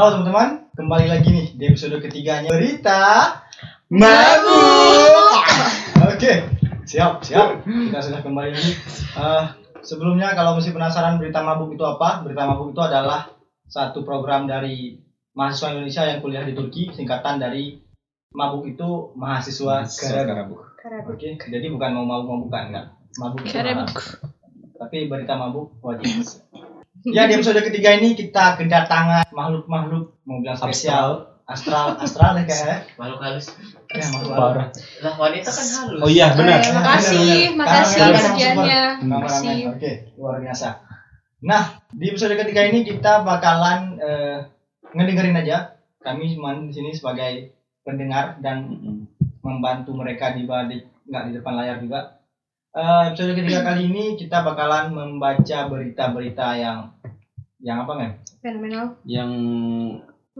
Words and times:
Halo 0.00 0.16
teman-teman, 0.16 0.64
kembali 0.80 1.06
lagi 1.12 1.28
nih 1.28 1.46
di 1.60 1.64
episode 1.68 2.00
ketiganya 2.00 2.48
berita 2.48 3.36
mabuk. 3.92 5.44
Oke, 6.08 6.48
siap, 6.88 7.20
siap. 7.20 7.60
Kita 7.68 8.00
sudah 8.08 8.24
kembali 8.24 8.48
lagi. 8.48 8.80
Eh, 8.96 9.44
sebelumnya 9.84 10.32
kalau 10.32 10.56
masih 10.56 10.72
penasaran 10.72 11.20
berita 11.20 11.44
mabuk 11.44 11.76
itu 11.76 11.84
apa? 11.84 12.24
Berita 12.24 12.48
mabuk 12.48 12.72
itu 12.72 12.80
adalah 12.80 13.28
satu 13.68 14.00
program 14.00 14.48
dari 14.48 14.96
mahasiswa 15.36 15.76
Indonesia 15.76 16.08
yang 16.08 16.24
kuliah 16.24 16.48
di 16.48 16.56
Turki, 16.56 16.96
singkatan 16.96 17.36
dari 17.36 17.76
mabuk 18.32 18.72
itu 18.72 19.12
mahasiswa 19.20 19.84
Karabuk. 20.80 21.12
Oke, 21.12 21.36
jadi 21.44 21.68
bukan 21.68 21.92
mau 21.92 22.08
mabuk-mabukan 22.08 22.72
enggak. 22.72 22.86
Mabuk 23.20 23.44
itu 23.44 23.52
halal. 23.52 23.84
Karabuk. 23.84 24.00
Tapi 24.80 25.12
berita 25.12 25.36
mabuk 25.36 25.76
wajib. 25.84 26.24
Ya 27.08 27.24
di 27.24 27.32
episode 27.32 27.60
ketiga 27.64 27.96
ini 27.96 28.12
kita 28.12 28.60
kedatangan 28.60 29.32
makhluk-makhluk 29.32 30.20
mau 30.28 30.36
bilang 30.44 30.58
spesial 30.58 31.30
astral 31.48 31.98
astral 31.98 32.38
ya 32.38 32.44
kayak 32.46 32.94
makhluk 32.94 33.18
halus 33.18 33.50
ya 33.90 34.06
makhluk 34.14 34.38
Parah. 34.38 34.68
lah 35.02 35.14
wanita 35.18 35.50
kan 35.50 35.66
halus 35.66 36.00
Oh 36.04 36.10
iya 36.12 36.30
benar. 36.36 36.60
Eh, 36.62 36.70
makasih, 36.70 37.38
makasih 37.58 37.98
Kameramen 37.98 38.14
pengertiannya. 38.14 38.82
super. 38.86 39.00
Kameramen, 39.00 39.24
Makasih. 39.26 39.58
Oke, 39.74 39.92
luar 40.14 40.36
biasa. 40.38 40.68
Nah, 41.40 41.62
di 41.90 42.04
episode 42.06 42.34
ketiga 42.36 42.62
ini 42.68 42.84
kita 42.84 43.24
bakalan 43.26 43.96
eh, 43.98 44.38
ngedengerin 44.94 45.40
aja. 45.40 45.74
Kami 46.04 46.36
cuma 46.38 46.54
di 46.54 46.70
sini 46.70 46.94
sebagai 46.94 47.50
pendengar 47.82 48.38
dan 48.44 48.70
membantu 49.40 49.96
mereka 49.96 50.36
di 50.36 50.44
balik 50.46 50.86
nggak 51.08 51.24
di 51.28 51.32
depan 51.40 51.54
layar 51.58 51.76
juga. 51.82 52.19
Eh, 52.70 53.02
episode 53.10 53.34
ketiga 53.34 53.60
kali 53.66 53.90
ini 53.90 54.14
kita 54.14 54.46
bakalan 54.46 54.94
membaca 54.94 55.58
berita-berita 55.66 56.54
yang 56.54 56.94
yang 57.58 57.82
apa 57.82 57.92
men? 57.92 58.10
Fenomenal. 58.38 58.94
Yang 59.02 59.30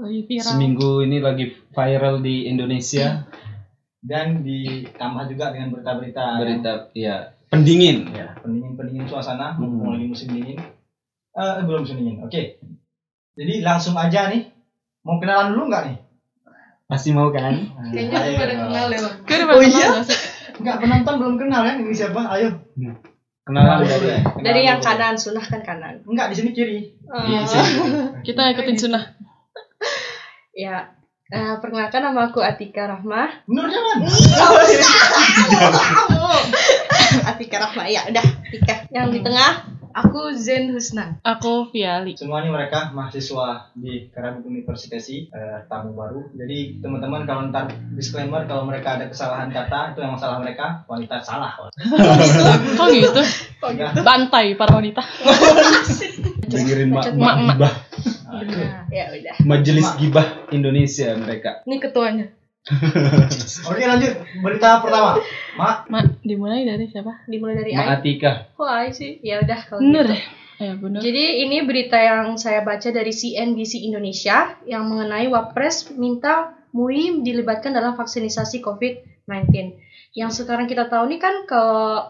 viral. 0.01 0.47
seminggu 0.47 1.03
ini 1.03 1.19
lagi 1.19 1.45
viral 1.75 2.23
di 2.23 2.47
Indonesia 2.47 3.27
Dan 4.01 4.41
ditambah 4.41 5.29
juga 5.29 5.53
dengan 5.53 5.75
berita-berita 5.75 6.25
berita 6.41 6.73
ya 6.95 7.37
pendingin. 7.51 8.09
ya 8.15 8.33
pendingin-pendingin 8.41 9.05
suasana 9.05 9.53
Hmm. 9.53 9.67
mumpung 9.67 9.93
lagi 9.93 10.07
musim 10.07 10.31
dingin. 10.31 10.57
Eh 11.31 11.61
belum 11.61 11.85
musim 11.85 11.99
dingin. 11.99 12.23
Oke. 12.23 12.57
Jadi 13.35 13.61
langsung 13.61 13.93
aja 13.95 14.31
nih. 14.31 14.49
Mau 15.03 15.19
kenalan 15.19 15.53
dulu 15.53 15.69
nggak 15.69 15.83
nih? 15.85 15.97
Pasti 16.87 17.11
mau 17.11 17.29
kan? 17.29 17.55
Kayaknya 17.91 18.19
Ayo. 18.19 18.31
aku 18.31 18.41
pada 18.41 18.55
kenal 18.57 18.85
deh, 18.87 18.99
Bang. 18.99 19.15
Oh 19.51 19.63
iya? 19.63 19.89
Enggak 20.61 20.77
penonton 20.85 21.15
belum 21.17 21.35
kenal 21.41 21.65
kan 21.65 21.81
ini 21.81 21.97
siapa? 21.97 22.21
Ayo. 22.37 22.61
Kenalan 23.41 23.81
dulu 23.83 23.89
dari 23.89 24.07
ya. 24.13 24.19
Kenalan 24.21 24.45
Dari 24.45 24.61
yang 24.69 24.79
dulu. 24.79 24.87
kanan, 24.93 25.15
sunah 25.17 25.45
kan 25.49 25.61
kanan. 25.65 25.95
Enggak 26.05 26.27
di 26.31 26.35
sini 26.37 26.51
kiri. 26.53 26.79
Sini. 27.49 27.73
Kita 28.29 28.53
ikutin 28.53 28.77
sunnah. 28.77 29.05
Ya, 30.51 30.93
eh, 31.31 31.55
perkenalkan 31.63 32.03
nama 32.05 32.29
aku 32.29 32.43
Atika 32.43 32.85
Rahmah. 32.85 33.47
Nur 33.49 33.65
jangan. 33.71 34.03
Atika 37.31 37.57
Rahmah, 37.65 37.87
ya 37.87 38.03
udah 38.11 38.27
Atika. 38.45 38.75
Yang 38.91 39.07
di 39.15 39.21
tengah, 39.25 39.70
aku 39.95 40.35
Zen 40.35 40.73
Husna. 40.73 41.19
Aku 41.23 41.69
Viali. 41.71 42.15
Semua 42.15 42.43
ini 42.43 42.51
mereka 42.51 42.91
mahasiswa 42.95 43.71
di 43.75 44.09
Karabuk 44.11 44.47
Universitasi 44.47 45.31
eh, 45.31 45.59
tamu 45.67 45.95
baru. 45.95 46.31
Jadi 46.35 46.81
teman-teman 46.81 47.27
kalau 47.27 47.51
ntar 47.51 47.71
disclaimer 47.95 48.47
kalau 48.47 48.67
mereka 48.67 48.99
ada 48.99 49.11
kesalahan 49.11 49.51
kata 49.51 49.95
itu 49.95 49.99
yang 50.03 50.15
masalah 50.15 50.39
mereka 50.41 50.83
wanita 50.87 51.23
salah. 51.23 51.55
Kok 52.79 52.89
gitu? 52.95 53.23
Udah. 53.61 53.91
Bantai 54.01 54.55
para 54.57 54.73
wanita. 54.79 55.03
Dengerin 56.51 56.91
mak 56.91 57.15
mak 57.15 57.37
gibah. 57.55 57.73
Ya 58.91 59.05
udah. 59.15 59.35
Majelis 59.47 59.87
gibah 59.99 60.27
Indonesia 60.51 61.15
mereka. 61.15 61.63
Ini 61.67 61.77
ketuanya. 61.79 62.40
Oke 63.73 63.83
lanjut 63.89 64.13
berita 64.45 64.85
pertama. 64.85 65.17
Mak 65.57 65.89
Mak, 65.89 66.05
dimulai 66.21 66.69
dari 66.69 66.93
siapa? 66.93 67.25
Dimulai 67.25 67.57
dari 67.57 67.73
Mak 67.73 67.87
Ai. 67.89 67.97
Atika. 67.97 68.33
Kok 68.53 68.69
Ai 68.69 68.93
sih? 68.93 69.17
Ya 69.25 69.41
udah 69.41 69.61
kalau 69.65 69.81
Nur. 69.81 70.05
gitu. 70.05 70.17
Ya 70.61 70.77
bener. 70.77 71.01
Jadi 71.01 71.25
ini 71.49 71.65
berita 71.65 71.97
yang 71.97 72.37
saya 72.37 72.61
baca 72.61 72.93
dari 72.93 73.17
CNBC 73.17 73.81
Indonesia 73.81 74.61
yang 74.69 74.85
mengenai 74.93 75.25
Wapres 75.33 75.89
minta 75.97 76.53
MUI 76.77 77.25
dilibatkan 77.25 77.73
dalam 77.73 77.97
vaksinisasi 77.97 78.61
COVID-19. 78.61 79.73
Yang 80.11 80.43
sekarang 80.43 80.67
kita 80.67 80.91
tahu 80.91 81.07
nih 81.07 81.23
kan 81.23 81.47
ke 81.47 81.63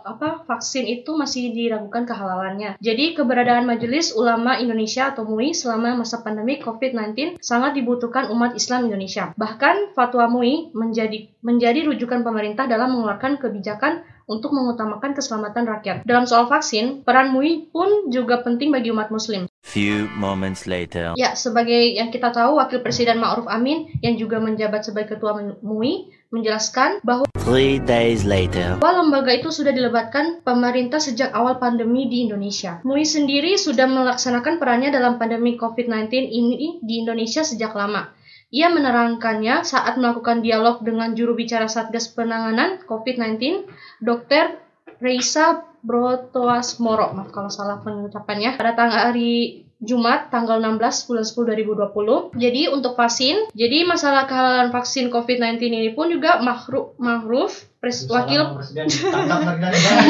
apa 0.08 0.48
vaksin 0.48 0.88
itu 0.88 1.12
masih 1.12 1.52
diragukan 1.52 2.08
kehalalannya. 2.08 2.80
Jadi 2.80 3.12
keberadaan 3.12 3.68
Majelis 3.68 4.16
Ulama 4.16 4.56
Indonesia 4.56 5.12
atau 5.12 5.28
MUI 5.28 5.52
selama 5.52 6.00
masa 6.00 6.24
pandemi 6.24 6.56
COVID-19 6.64 7.36
sangat 7.44 7.76
dibutuhkan 7.76 8.32
umat 8.32 8.56
Islam 8.56 8.88
Indonesia. 8.88 9.36
Bahkan 9.36 9.92
fatwa 9.92 10.32
MUI 10.32 10.72
menjadi 10.72 11.28
menjadi 11.44 11.84
rujukan 11.92 12.24
pemerintah 12.24 12.64
dalam 12.64 12.96
mengeluarkan 12.96 13.36
kebijakan 13.36 14.00
untuk 14.30 14.54
mengutamakan 14.54 15.18
keselamatan 15.18 15.66
rakyat. 15.66 16.06
Dalam 16.06 16.30
soal 16.30 16.46
vaksin, 16.46 17.02
peran 17.02 17.34
MUI 17.34 17.66
pun 17.74 18.14
juga 18.14 18.38
penting 18.46 18.70
bagi 18.70 18.94
umat 18.94 19.10
muslim. 19.10 19.50
Few 19.66 20.06
moments 20.14 20.70
later. 20.70 21.18
Ya, 21.18 21.34
sebagai 21.34 21.98
yang 21.98 22.14
kita 22.14 22.30
tahu, 22.30 22.62
Wakil 22.62 22.80
Presiden 22.80 23.18
Ma'ruf 23.18 23.50
Amin 23.50 23.90
yang 24.00 24.14
juga 24.14 24.38
menjabat 24.38 24.86
sebagai 24.86 25.18
Ketua 25.18 25.36
MUI 25.60 26.14
menjelaskan 26.30 27.02
bahwa 27.02 27.26
Three 27.42 27.82
days 27.82 28.22
later. 28.22 28.78
lembaga 28.78 29.34
itu 29.34 29.50
sudah 29.50 29.74
dilebatkan 29.74 30.46
pemerintah 30.46 31.02
sejak 31.02 31.34
awal 31.34 31.58
pandemi 31.58 32.06
di 32.06 32.22
Indonesia. 32.30 32.78
MUI 32.86 33.02
sendiri 33.02 33.58
sudah 33.58 33.90
melaksanakan 33.90 34.62
perannya 34.62 34.94
dalam 34.94 35.18
pandemi 35.18 35.58
COVID-19 35.58 36.06
ini 36.30 36.78
di 36.80 37.02
Indonesia 37.02 37.42
sejak 37.42 37.74
lama. 37.74 38.14
Ia 38.50 38.66
menerangkannya 38.66 39.62
saat 39.62 39.94
melakukan 39.94 40.42
dialog 40.42 40.82
dengan 40.82 41.14
juru 41.14 41.38
bicara 41.38 41.70
Satgas 41.70 42.10
Penanganan 42.10 42.82
COVID-19, 42.82 43.62
Dr. 44.02 44.58
Reisa 44.98 45.62
Brotoasmoro, 45.86 47.14
maaf 47.14 47.30
kalau 47.30 47.48
salah 47.48 47.78
pengucapannya, 47.78 48.58
pada 48.58 48.74
tanggal 48.74 49.14
hari 49.14 49.64
Jumat 49.80 50.28
tanggal 50.28 50.60
16 50.60 51.08
bulan 51.08 51.24
10 51.24 52.36
2020. 52.36 52.36
Jadi 52.36 52.62
untuk 52.68 52.92
vaksin, 53.00 53.48
jadi 53.56 53.88
masalah 53.88 54.28
kehalalan 54.28 54.68
vaksin 54.68 55.08
COVID-19 55.08 55.56
ini 55.72 55.90
pun 55.96 56.12
juga 56.12 56.36
Mahruf 56.44 56.92
Mahruf 57.00 57.64
pres, 57.80 58.04
wakil 58.12 58.60
Presiden 58.60 58.92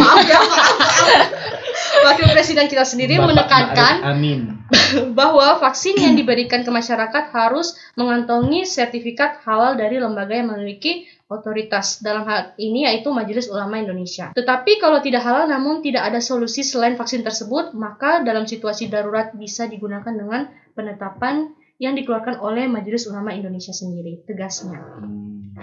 maaf 0.03 0.27
ya 0.27 0.41
maaf, 0.43 0.75
wakil 2.03 2.27
presiden 2.35 2.67
kita 2.67 2.83
sendiri 2.83 3.23
Bapak 3.23 3.31
menekankan 3.31 3.95
Amin. 4.11 4.59
bahwa 5.19 5.63
vaksin 5.63 5.95
yang 5.95 6.19
diberikan 6.19 6.67
ke 6.67 6.71
masyarakat 6.75 7.31
harus 7.31 7.79
mengantongi 7.95 8.67
sertifikat 8.67 9.39
halal 9.47 9.79
dari 9.79 10.03
lembaga 10.03 10.35
yang 10.35 10.51
memiliki 10.51 11.07
otoritas 11.31 12.03
dalam 12.03 12.27
hal 12.27 12.59
ini 12.59 12.91
yaitu 12.91 13.15
Majelis 13.15 13.47
Ulama 13.47 13.79
Indonesia. 13.79 14.35
Tetapi 14.35 14.83
kalau 14.83 14.99
tidak 14.99 15.23
halal 15.23 15.47
namun 15.47 15.79
tidak 15.79 16.11
ada 16.11 16.19
solusi 16.19 16.67
selain 16.67 16.99
vaksin 16.99 17.23
tersebut, 17.23 17.71
maka 17.79 18.21
dalam 18.27 18.51
situasi 18.51 18.91
darurat 18.91 19.31
bisa 19.39 19.71
digunakan 19.71 20.11
dengan 20.11 20.51
penetapan 20.75 21.55
yang 21.79 21.95
dikeluarkan 21.95 22.43
oleh 22.43 22.67
Majelis 22.67 23.07
Ulama 23.07 23.31
Indonesia 23.31 23.73
sendiri, 23.73 24.27
tegasnya. 24.27 24.83
Hmm. 25.01 25.57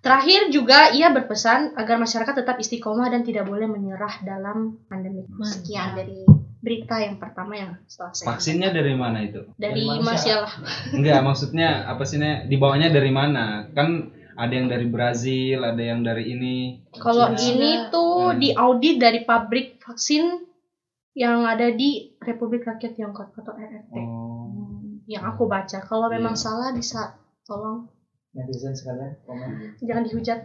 Terakhir 0.00 0.48
juga 0.48 0.96
ia 0.96 1.12
berpesan 1.12 1.76
agar 1.76 2.00
masyarakat 2.00 2.34
tetap 2.40 2.56
istiqomah 2.56 3.12
dan 3.12 3.20
tidak 3.20 3.44
boleh 3.44 3.68
menyerah 3.68 4.24
dalam 4.24 4.80
pandemi. 4.88 5.28
Sekian 5.44 5.92
dari 5.92 6.24
berita 6.60 7.00
yang 7.00 7.20
pertama 7.20 7.56
yang 7.56 7.70
setelah 7.84 8.12
saya 8.12 8.26
Vaksinnya 8.32 8.68
dari 8.72 8.92
mana 8.96 9.24
itu? 9.24 9.44
dari 9.60 9.80
Dari 9.80 9.80
Malaysia. 9.84 10.08
Marsialah. 10.08 10.52
Enggak, 10.96 11.20
maksudnya 11.24 11.68
apa 11.88 12.02
sih? 12.08 12.16
Dibawanya 12.20 12.88
dari 12.88 13.12
mana? 13.12 13.68
Kan 13.76 14.19
ada 14.40 14.52
yang 14.52 14.66
dari 14.66 14.86
Brazil, 14.86 15.62
ada 15.62 15.78
yang 15.78 16.00
dari 16.00 16.32
ini. 16.32 16.56
Kalau 16.90 17.36
Cina. 17.36 17.44
ini 17.52 17.70
tuh 17.88 18.32
Hmm. 18.32 18.40
diaudit 18.40 18.96
dari 18.96 19.20
pabrik 19.22 19.76
vaksin 19.78 20.48
yang 21.12 21.44
ada 21.44 21.68
di 21.68 22.16
Republik 22.18 22.64
Rakyat 22.64 22.96
Tiongkok 22.96 23.34
atau 23.34 23.52
RRT. 23.52 23.92
Oh. 23.92 24.48
Hmm, 24.48 25.04
Yang 25.04 25.24
aku 25.28 25.42
baca. 25.44 25.78
Kalau 25.80 26.06
memang 26.08 26.32
Iya. 26.32 26.40
salah 26.40 26.70
bisa 26.70 27.18
tolong 27.42 27.90
netizen 28.30 28.72
sekalian 28.72 29.18
komen. 29.22 29.74
jangan 29.76 30.02
dihujat. 30.06 30.40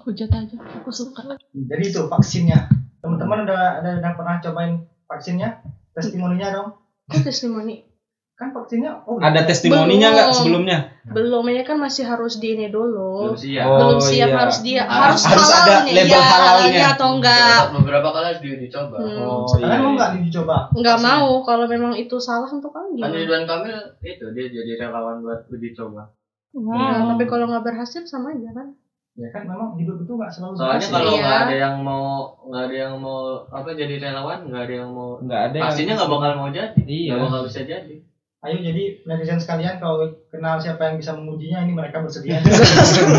Hujat 0.00 0.28
aja. 0.28 0.56
Aku 0.76 0.90
suka. 0.90 1.24
Jadi 1.48 1.84
itu 1.86 2.00
vaksinnya. 2.04 2.68
Teman-teman 3.00 3.48
udah 3.48 3.80
ada 3.80 3.90
udah 3.96 4.12
pernah 4.12 4.36
cobain 4.38 4.74
vaksinnya? 5.06 5.64
Testimoninya 5.92 6.48
dong. 6.50 6.68
Kok 7.06 7.22
testimoni? 7.22 7.93
Kan 8.34 8.50
vaksinnya 8.50 8.90
oh 9.00 9.14
Ada 9.16 9.46
testimoninya 9.46 10.10
nggak 10.10 10.26
Belum. 10.26 10.34
sebelumnya? 10.36 10.78
Belum 11.06 11.44
ini 11.46 11.62
kan 11.62 11.78
masih 11.78 12.02
harus 12.02 12.34
di 12.36 12.52
ini 12.52 12.66
dulu. 12.66 13.30
belum 13.30 13.38
siap 13.38 13.62
Oh, 13.64 13.78
belum 13.78 14.00
siap 14.00 14.26
iya. 14.26 14.36
harus 14.36 14.58
dia 14.60 14.82
Harus- 14.82 15.22
harus, 15.22 15.46
harus 15.46 15.50
ada 15.54 15.74
label 15.86 16.10
ya, 16.10 16.22
halalnya. 16.24 16.82
atau 16.90 17.08
enggak 17.14 17.38
beberapa, 17.70 17.78
beberapa 17.78 18.08
kali 18.10 18.26
harus 18.26 18.40
di- 18.40 18.60
dicoba 18.60 18.96
Hmm. 18.96 19.22
Oh 19.22 19.46
Kalian 19.46 19.80
mau 19.80 19.92
nggak 19.94 20.10
dicoba? 20.20 20.56
enggak 20.72 20.98
mau 21.00 21.28
kalau 21.40 21.64
memang 21.64 21.92
itu 21.94 22.16
salah 22.18 22.48
untuk 22.48 22.70
kan 22.70 22.90
kamu 22.90 23.06
Ridwan 23.16 23.44
Kamil 23.44 23.78
itu 24.02 24.26
dia 24.28 24.46
jadi 24.48 24.72
relawan 24.80 25.16
buat 25.20 25.46
uji 25.46 25.70
coba 25.72 26.10
Ya, 26.52 27.02
tapi 27.04 27.24
kalau 27.24 27.46
nggak 27.46 27.64
berhasil 27.64 28.02
sama 28.04 28.30
aja 28.30 28.50
kan 28.52 28.66
Ya 29.14 29.30
kan 29.30 29.42
memang 29.44 29.74
hidup 29.76 29.94
itu 29.96 30.10
nggak 30.12 30.26
selalu 30.28 30.54
soalnya 30.56 30.74
berhasil. 30.76 30.90
kalau 30.92 31.10
Iya. 31.12 31.22
nggak 31.22 31.38
ada 31.40 31.54
yang 31.56 31.76
mau 31.80 32.06
nggak 32.44 32.62
ada 32.64 32.76
yang 32.80 32.94
mau 32.96 33.18
apa 33.46 33.68
jadi 33.72 33.94
relawan 34.00 34.38
nggak 34.44 34.62
ada 34.64 34.74
yang 34.76 34.90
mau 34.90 35.08
Nggak 35.20 35.40
ada 35.40 35.54
yang 35.54 35.64
pastinya 35.64 35.92
nggak 35.94 36.10
bakal 36.10 36.30
mau 36.34 36.48
jadi 36.48 36.74
Iya. 36.84 37.10
nggak 37.12 37.22
bakal 37.24 37.42
bisa 37.44 37.62
jadi 37.62 37.94
Ayo 38.44 38.60
jadi 38.60 39.00
netizen 39.08 39.40
sekalian 39.40 39.80
kalau 39.80 40.04
kenal 40.28 40.60
siapa 40.60 40.84
yang 40.84 41.00
bisa 41.00 41.16
mengujinya 41.16 41.64
ini 41.64 41.72
mereka 41.72 42.04
bersedia. 42.04 42.44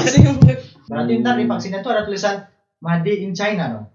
Berarti 0.89 1.11
ntar 1.17 1.41
di 1.41 1.49
vaksinnya 1.49 1.81
tuh 1.81 1.97
ada 1.97 2.05
tulisan 2.05 2.45
Made 2.77 3.09
in 3.09 3.33
China 3.33 3.63
dong. 3.73 3.85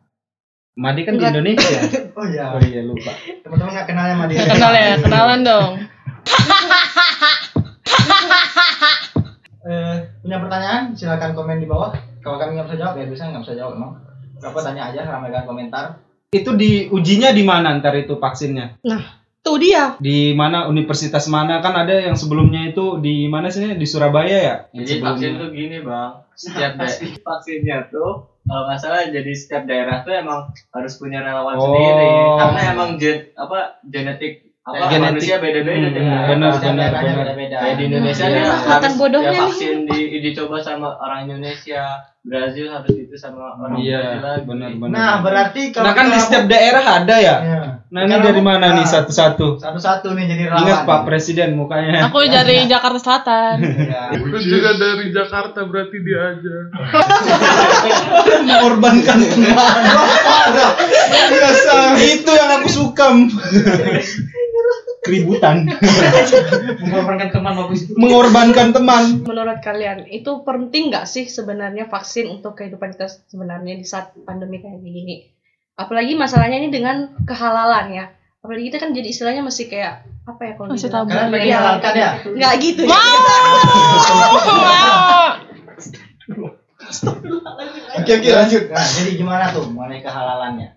Madi 0.75 1.07
kan 1.07 1.15
di 1.15 1.23
Enggak. 1.23 1.33
Indonesia. 1.33 1.79
Oh 2.21 2.27
iya. 2.27 2.51
Oh 2.51 2.59
iya 2.59 2.83
lupa. 2.83 3.15
Teman-teman 3.47 3.71
nggak 3.73 3.87
kenal 3.87 4.05
yang 4.11 4.19
Made 4.19 4.35
in 4.35 4.37
Nggak 4.37 4.49
China. 4.51 4.57
kenal 4.59 4.73
ya, 4.75 4.91
kenalan 4.99 5.41
dong. 5.47 5.73
Eh, 9.61 9.97
punya 10.25 10.39
pertanyaan 10.43 10.83
silakan 10.99 11.31
komen 11.33 11.63
di 11.63 11.69
bawah. 11.71 11.95
Kalau 12.21 12.43
kami 12.43 12.59
nggak 12.59 12.67
bisa 12.67 12.79
jawab 12.81 12.95
ya 12.99 13.07
bisa 13.07 13.23
nggak 13.31 13.43
bisa 13.47 13.55
jawab 13.55 13.79
emang. 13.79 13.93
Berapa 14.43 14.59
tanya 14.67 14.83
aja 14.91 15.01
ramaikan 15.07 15.47
komentar. 15.47 16.03
Itu 16.33 16.59
di 16.59 16.91
ujinya 16.91 17.31
di 17.31 17.47
mana 17.47 17.79
ntar 17.79 17.95
itu 17.95 18.19
vaksinnya? 18.19 18.83
Tuh 19.41 19.57
dia. 19.57 19.97
Di 19.97 20.33
mana 20.33 20.67
universitas 20.67 21.25
mana 21.27 21.59
kan 21.59 21.73
ada 21.75 21.97
yang 22.03 22.13
sebelumnya 22.13 22.67
itu 22.67 22.99
di 22.99 23.25
mana 23.25 23.49
sih 23.49 23.73
di 23.73 23.87
Surabaya 23.87 24.37
ya? 24.39 24.57
Yang 24.71 24.85
Jadi 24.87 25.01
vaksin 25.01 25.09
sebelumnya. 25.27 25.41
tuh 25.41 25.49
gini 25.51 25.77
bang, 25.81 26.11
setiap 26.35 26.73
da- 26.79 27.01
vaksinnya 27.21 27.79
tuh 27.89 28.11
kalau 28.43 28.63
nggak 28.67 28.79
salah 28.79 29.05
jadi 29.07 29.33
setiap 29.33 29.63
daerah 29.65 30.01
tuh 30.01 30.13
emang 30.13 30.41
harus 30.71 30.93
punya 30.97 31.21
relawan 31.21 31.55
Oh. 31.55 31.65
sendiri 31.67 32.09
karena 32.37 32.61
emang 32.69 32.91
gen 32.97 33.19
apa 33.33 33.79
genetik 33.85 34.50
apa 34.61 34.77
Genetik. 34.87 35.01
manusia 35.03 35.37
beda-beda 35.37 35.73
Hmm, 35.81 35.95
daerah. 35.97 36.27
benar, 36.29 36.53
benar, 36.55 36.91
benar. 36.93 37.15
beda-beda. 37.19 37.57
Kayak 37.59 37.75
di 37.75 37.85
Indonesia 37.87 38.23
Iya. 38.23 38.31
dia 38.31 38.45
Kelihatan 38.45 38.77
harus 38.83 38.95
bodohnya 38.95 39.25
ya 39.25 39.33
nih. 39.33 39.41
vaksin 39.43 39.77
di 39.83 39.99
dicoba 40.21 40.57
sama 40.61 40.89
orang 40.97 41.21
Indonesia, 41.25 41.83
Brazil 42.21 42.67
harus 42.69 42.93
itu 42.93 43.17
sama 43.17 43.41
orang 43.57 43.79
Iya, 43.79 43.97
Brazil 43.97 44.21
lagi. 44.23 44.45
benar-benar. 44.45 44.93
Nah 44.93 45.13
berarti 45.19 45.63
kalau 45.71 45.85
Nah 45.87 45.95
kan 45.95 46.07
di 46.07 46.19
setiap 46.19 46.45
daerah 46.47 46.85
ada 46.95 47.17
ya. 47.17 47.37
Ya. 47.41 47.63
Nah 47.89 48.01
ini 48.05 48.17
dari 48.21 48.39
mana 48.39 48.67
nih 48.71 48.85
Nah, 48.85 48.93
satu-satu? 48.93 49.59
Satu-satu 49.59 50.13
nih 50.13 50.25
jadi 50.29 50.43
relawan. 50.47 50.63
Ingat 50.63 50.81
Pak 50.85 51.01
Presiden 51.03 51.51
mukanya. 51.57 52.07
Aku 52.07 52.21
dari 52.31 52.57
Jakarta 52.65 53.01
Selatan. 53.01 53.55
Iya. 53.59 54.03
Aku 54.15 54.37
juga 54.39 54.71
dari 54.77 55.09
Jakarta 55.09 55.65
berarti 55.65 55.97
dia 55.99 56.21
aja. 56.31 56.55
Mengorbankan 58.45 59.19
teman. 59.19 59.57
Biasa. 61.33 61.75
Itu 61.99 62.31
yang 62.31 62.51
aku 62.55 62.69
suka. 62.69 63.07
Keributan. 65.01 65.65
Mengorbankan 66.85 67.29
teman 67.33 67.53
bagus. 67.57 67.89
Mengorbankan 67.97 68.69
teman. 68.77 69.03
Menurut 69.25 69.59
kalian 69.65 70.05
itu 70.13 70.45
penting 70.45 70.93
nggak 70.93 71.09
sih 71.09 71.25
sebenarnya 71.25 71.89
vaksin 71.89 72.29
untuk 72.29 72.61
kehidupan 72.61 72.93
kita 72.93 73.09
sebenarnya 73.09 73.81
di 73.81 73.87
saat 73.89 74.13
pandemi 74.29 74.61
kayak 74.61 74.85
gini? 74.85 75.33
Apalagi 75.81 76.13
masalahnya 76.13 76.61
ini 76.61 76.69
dengan 76.69 77.17
kehalalan 77.25 77.97
ya. 77.97 78.07
Apalagi 78.45 78.73
kita 78.73 78.79
kan 78.81 78.93
jadi 78.93 79.09
istilahnya 79.09 79.41
masih 79.45 79.73
kayak 79.73 80.05
apa 80.29 80.43
ya 80.45 80.53
kalau 80.57 80.73
Masih 80.77 80.93
tabu. 80.93 81.13
Iya. 81.13 81.81
ya? 81.81 82.11
Nggak 82.25 82.53
gitu 82.61 82.83
ya. 82.85 83.01
Oke 88.01 88.11
oke 88.21 88.29
lanjut. 88.29 88.63
Nah 88.69 88.85
jadi 88.85 89.11
gimana 89.17 89.45
tuh 89.53 89.65
mengenai 89.69 90.01
kehalalannya? 90.05 90.69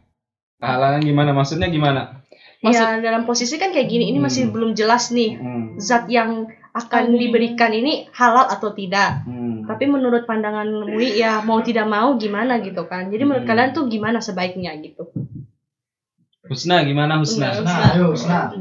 Halangan 0.64 1.02
gimana? 1.04 1.36
Maksudnya 1.36 1.68
gimana? 1.68 2.23
Ya 2.64 2.96
dalam 2.98 3.28
posisi 3.28 3.60
kan 3.60 3.76
kayak 3.76 3.92
gini 3.92 4.08
ini 4.08 4.18
masih 4.18 4.48
Hmm. 4.48 4.54
belum 4.56 4.72
jelas 4.72 5.12
nih 5.12 5.36
Hmm. 5.36 5.76
zat 5.76 6.08
yang 6.08 6.48
akan 6.72 7.14
diberikan 7.14 7.70
ini 7.70 8.08
halal 8.16 8.48
atau 8.48 8.72
tidak. 8.72 9.28
Hmm. 9.28 9.68
Tapi 9.68 9.84
menurut 9.86 10.24
pandangan 10.24 10.66
Mui 10.66 11.12
ya 11.14 11.44
mau 11.44 11.60
tidak 11.60 11.86
mau 11.86 12.16
gimana 12.16 12.64
gitu 12.64 12.88
kan. 12.88 13.12
Jadi 13.12 13.24
menurut 13.24 13.44
Hmm. 13.44 13.52
kalian 13.52 13.72
tuh 13.72 13.86
gimana 13.86 14.18
sebaiknya 14.18 14.72
gitu? 14.80 15.12
Husna 16.44 16.84
gimana 16.84 17.20
Husna? 17.20 17.56
Enggak. 17.56 17.64
Nah 17.64 17.96
ayo 17.96 18.08
nah. 18.28 18.52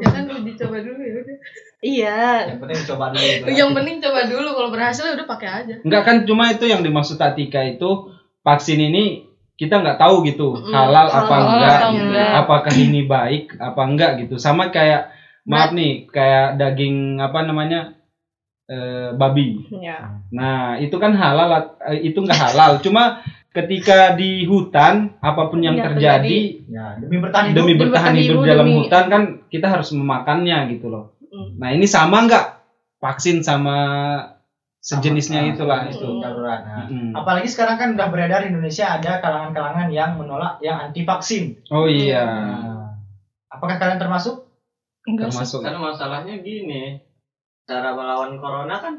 Ya 0.00 0.08
kan 0.12 0.22
udah 0.28 0.42
dicoba 0.44 0.76
dulu 0.80 1.00
ya 1.00 1.14
udah. 1.24 1.36
Iya. 1.80 2.20
Yang 2.44 2.58
penting 2.60 2.80
coba 2.88 3.04
dulu. 3.12 3.24
Yang 3.48 3.70
penting 3.72 3.96
coba 4.04 4.20
dulu 4.28 4.48
kalau 4.52 4.70
berhasil 4.70 5.04
ya 5.04 5.12
udah 5.16 5.28
pakai 5.28 5.48
aja. 5.48 5.74
Enggak 5.80 6.02
kan 6.04 6.16
cuma 6.24 6.52
itu 6.52 6.64
yang 6.64 6.80
dimaksud 6.80 7.16
Atika 7.16 7.64
itu 7.64 8.12
vaksin 8.44 8.80
ini 8.80 9.25
kita 9.56 9.74
nggak 9.74 9.96
tahu 9.96 10.20
gitu 10.22 10.52
Mm, 10.54 10.68
halal 10.68 11.06
apa 11.08 11.24
halal 11.26 11.48
enggak, 11.50 11.72
atau 11.74 11.90
gitu. 11.90 12.04
enggak. 12.06 12.30
apakah 12.36 12.72
ini 12.74 13.00
baik 13.04 13.44
apa 13.58 13.82
enggak 13.82 14.10
gitu 14.20 14.36
sama 14.36 14.68
kayak 14.68 15.10
maaf 15.42 15.70
nih 15.70 16.04
kayak 16.06 16.56
daging 16.56 16.96
apa 17.18 17.38
namanya 17.42 17.80
eh, 18.66 19.10
babi 19.12 19.64
Ya. 19.72 20.20
nah 20.28 20.76
itu 20.76 20.96
kan 20.96 21.12
halal 21.12 21.48
eh, 21.82 22.04
itu 22.04 22.18
nggak 22.18 22.40
halal 22.42 22.78
cuma 22.78 23.22
ketika 23.48 24.12
di 24.12 24.44
hutan 24.44 25.16
apa 25.18 25.48
pun 25.48 25.58
yang 25.58 25.74
Yang 25.74 25.86
terjadi 25.88 26.38
Ya 26.68 26.86
demi 26.98 27.16
bertahan 27.16 27.46
hidup. 27.48 27.56
demi 27.56 27.72
bertahan 27.74 28.12
hidup, 28.12 28.44
dalam 28.44 28.66
demi- 28.66 28.76
hutan 28.78 29.04
kan 29.06 29.22
kita 29.48 29.66
harus 29.66 29.88
memakannya 29.90 30.68
gitu 30.70 30.86
loh 30.86 31.16
Mm. 31.26 31.56
nah 31.56 31.68
ini 31.70 31.86
sama 31.86 32.22
nggak 32.22 32.46
vaksin 32.96 33.40
sama 33.40 33.76
sejenisnya 34.80 35.40
Ah, 35.42 35.50
itulah 35.50 35.80
itu 35.90 35.98
itu 35.98 36.08
darurat. 36.22 36.60
Nah, 36.62 36.86
Mm. 36.86 37.12
Apalagi 37.16 37.48
sekarang 37.50 37.76
kan 37.80 37.88
udah 37.98 38.08
beredar 38.12 38.46
di 38.46 38.54
Indonesia 38.54 38.86
ada 38.86 39.18
kalangan-kalangan 39.18 39.88
yang 39.90 40.14
menolak 40.20 40.62
yang 40.62 40.78
anti 40.78 41.02
vaksin. 41.02 41.58
oh 41.74 41.88
iya 41.90 42.22
Nah, 42.22 42.94
apakah 43.50 43.76
kalian 43.82 43.98
termasuk? 43.98 44.46
Enggak 45.06 45.30
termasuk 45.30 45.62
Karena 45.62 45.80
masalahnya 45.82 46.34
gini, 46.42 46.98
cara 47.66 47.94
melawan 47.94 48.38
corona 48.38 48.78
kan 48.78 48.94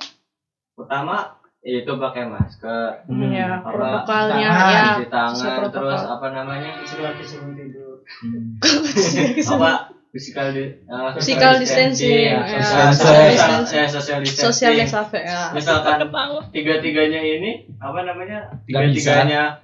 pertama 0.77 1.35
itu 1.67 1.89
pakai 1.99 2.23
masker, 2.29 3.03
Hmm. 3.09 3.27
Ya, 3.33 3.59
Apa, 3.59 3.67
protokolnya 3.75 4.47
tangan, 4.47 4.71
ya. 4.71 4.83
cuci 4.95 5.05
tangan, 5.11 5.59
terus 5.67 6.01
apa 6.05 6.27
namanya 6.31 6.71
sebelum 6.85 7.51
tidur. 7.57 7.95
apa 9.51 9.96
physical 10.09 10.47
di, 10.51 10.65
uh, 10.85 11.13
Physical 11.15 11.59
distancing, 11.59 12.33
ya, 12.33 12.41
social, 12.59 12.91
social 12.93 13.25
distancing, 13.27 13.77
ya, 13.77 13.87
social 13.87 14.19
distancing. 14.23 14.45
Sosial 14.47 14.73
distancing 14.75 15.23
ya. 15.23 15.41
Misalkan 15.51 15.97
tiga-tiganya 16.49 17.21
ini 17.21 17.51
apa 17.77 17.99
namanya? 18.01 18.39
Tiga-tiganya 18.63 19.61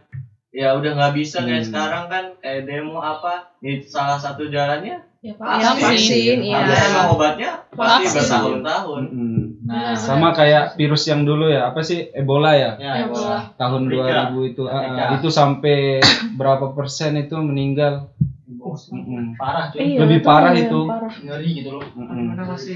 ya 0.53 0.77
udah 0.77 0.91
nggak 0.93 1.13
bisa 1.17 1.41
kayak 1.41 1.65
Hmm. 1.65 1.69
sekarang 1.73 2.03
kan 2.13 2.23
kayak 2.37 2.69
demo 2.69 3.01
apa 3.01 3.57
di 3.57 3.81
salah 3.81 4.21
satu 4.21 4.47
jalannya 4.47 5.01
Ya 5.23 5.31
Ya, 5.39 5.71
vaksin, 5.79 6.43
ya. 6.43 6.67
Emang 6.67 7.15
obatnya 7.15 7.63
pasti 7.71 8.11
Vaksin. 8.11 8.27
bertahun-tahun. 8.27 9.03
Mm-mm. 9.07 9.43
Nah, 9.63 9.95
sama 9.95 10.35
kayak 10.35 10.75
virus 10.75 11.07
yang 11.07 11.23
dulu 11.23 11.47
ya 11.47 11.71
apa 11.71 11.79
sih 11.79 12.11
Ebola 12.11 12.51
ya 12.51 12.75
Ya, 12.75 13.07
Ebola. 13.07 13.55
tahun 13.55 13.87
Afrika. 13.87 14.35
2000 14.35 14.51
itu 14.51 14.63
ah, 14.67 14.75
Afrika. 14.75 14.99
ah, 14.99 15.09
itu 15.15 15.27
sampai 15.31 15.77
berapa 16.39 16.75
persen 16.75 17.15
itu 17.15 17.39
meninggal 17.39 18.11
Mm-mm. 18.73 19.35
parah 19.35 19.69
cuy. 19.69 19.79
Iya, 19.79 19.97
Lebih 20.03 20.19
itu 20.19 20.25
parah 20.25 20.51
yang 20.51 20.67
itu. 20.67 20.79
parah. 20.85 21.13
Ngeri 21.13 21.49
gitu 21.55 21.69
loh. 21.73 21.83
Mm-mm. 21.93 22.25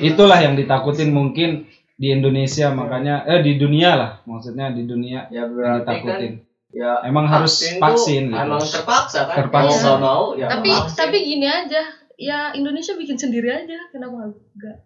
itulah 0.02 0.40
yang 0.40 0.54
ditakutin 0.54 1.10
mungkin 1.12 1.50
di 1.94 2.08
Indonesia 2.10 2.70
makanya 2.70 3.26
eh 3.26 3.42
di 3.42 3.58
dunia 3.58 3.92
lah 3.94 4.12
maksudnya 4.24 4.70
di 4.70 4.86
dunia 4.86 5.26
ya 5.28 5.44
yang 5.44 5.58
kan 5.58 5.82
ditakutin 5.82 6.34
ya 6.70 7.02
emang 7.02 7.26
harus 7.26 7.58
vaksin 7.74 8.30
gitu. 8.30 8.38
emang 8.38 8.62
terpaksa 8.62 9.26
kan 9.26 9.36
Terpaksa. 9.42 9.66
mau 9.66 9.74
nggak 9.74 9.98
mau 10.00 10.24
ya 10.34 10.46
tapi 10.48 10.70
vaksin. 10.70 10.94
tapi 10.94 11.18
gini 11.20 11.48
aja, 11.48 11.82
ya 12.14 12.54
Indonesia 12.54 12.94
bikin 12.94 13.18
sendiri 13.18 13.50
aja. 13.50 13.80
Kenapa 13.90 14.30
enggak 14.30 14.78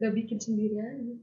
enggak 0.00 0.12
bikin 0.16 0.38
sendiri 0.40 0.76
aja? 0.78 1.14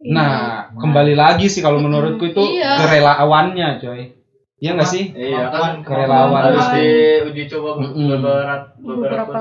nah 0.00 0.68
kembali 0.74 1.12
lagi 1.12 1.44
sih 1.46 1.60
kalau 1.60 1.76
menurutku 1.76 2.24
itu 2.26 2.40
Iya. 2.56 2.80
kerelawannya 2.80 3.68
coy 3.80 4.19
Iya 4.60 4.76
nggak 4.76 4.86
sih 4.86 5.04
iya 5.10 5.48
kan 5.48 5.80
Kerelawan. 5.80 6.52
harus 6.52 6.68
diuji 6.70 7.48
coba 7.48 7.80
Mm-mm. 7.80 8.12
beberapa 8.12 8.68
Beberapa. 8.76 9.40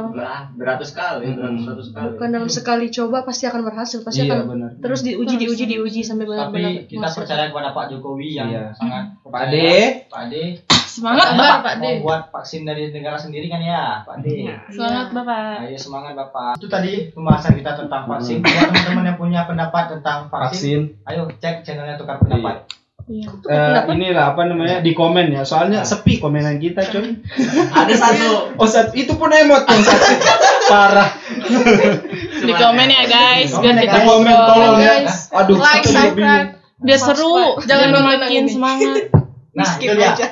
beratus 0.56 0.96
kali 0.96 1.28
beratus 1.36 1.64
ratus 1.68 1.88
kali 1.92 2.08
Bukan 2.16 2.30
dalam 2.32 2.48
sekali 2.48 2.88
coba 2.88 3.28
pasti 3.28 3.44
akan 3.44 3.62
berhasil, 3.62 4.00
pasti 4.00 4.24
iya 4.24 4.40
akan 4.40 4.80
terus 4.80 5.04
diuji 5.04 5.36
diuji 5.36 5.68
diuji 5.68 6.02
sampai 6.02 6.24
benar-benar 6.24 6.72
Tapi 6.72 6.88
kita 6.88 7.08
percaya 7.12 7.52
kepada 7.52 7.76
Pak 7.76 7.86
Jokowi 7.92 8.30
yang 8.34 8.48
Iya. 8.48 8.72
sangat 8.74 9.20
Pak. 9.22 9.40
Ade 9.46 10.08
Pak 10.08 10.20
Ade 10.26 10.44
Semangat 10.90 11.28
Bapak. 11.32 11.60
Pak 11.62 11.76
D. 11.78 11.86
buat 12.02 12.22
vaksin 12.30 12.66
dari 12.66 12.90
negara 12.90 13.14
sendiri 13.14 13.46
kan 13.46 13.62
ya, 13.62 14.02
Pak 14.02 14.20
Ade. 14.20 14.34
Iya. 14.42 14.56
Semangat 14.68 15.08
Bapak. 15.14 15.56
Ayo 15.62 15.78
semangat 15.78 16.14
Bapak. 16.18 16.52
Itu 16.58 16.66
tadi 16.66 17.14
pembahasan 17.14 17.54
kita 17.54 17.78
tentang 17.78 18.10
vaksin. 18.10 18.42
Buat 18.42 18.74
teman-teman 18.74 19.06
yang 19.06 19.16
punya 19.16 19.42
pendapat 19.46 19.94
tentang 19.94 20.28
vaksin, 20.28 20.98
vaksin 20.98 21.06
ayo 21.06 21.30
cek 21.36 21.62
channelnya 21.62 21.94
tukar 21.94 22.18
pendapat. 22.18 22.66
Iya. 22.66 22.79
Eh, 23.10 23.80
inilah 23.89 24.32
apa 24.32 24.46
namanya 24.46 24.86
di 24.86 24.94
komen 24.94 25.34
ya 25.34 25.42
soalnya 25.42 25.82
sepi 25.82 26.22
komenan 26.22 26.62
kita 26.62 26.86
coy 26.86 27.18
ada 27.74 27.89
satu 27.92 28.54
oh 28.54 28.70
sat- 28.70 28.94
itu 28.94 29.18
pun 29.18 29.34
emot 29.34 29.66
yang 29.66 29.82
satu 29.82 30.06
parah 30.70 31.10
Di 32.39 32.54
komen 32.54 32.86
ya 32.86 33.04
guys, 33.04 33.50
biar 33.51 33.74
Komen 33.74 33.75
ya, 33.75 33.84
kita 33.84 33.98
di 33.98 34.06
komen 34.06 34.36
tolong 34.46 34.75
ya 34.78 34.94
guys. 35.01 35.16
aduh 35.32 35.58
Like, 35.58 35.84
subscribe. 35.84 36.50
Biar 36.80 37.00
seru, 37.01 37.34
jangan 37.66 37.89
makin 37.98 38.30
ini. 38.39 38.48
semangat. 38.48 39.10
Nah, 39.51 39.68
Skip 39.68 39.89
itu 39.89 39.94
dia. 39.98 40.10
aja. 40.13 40.28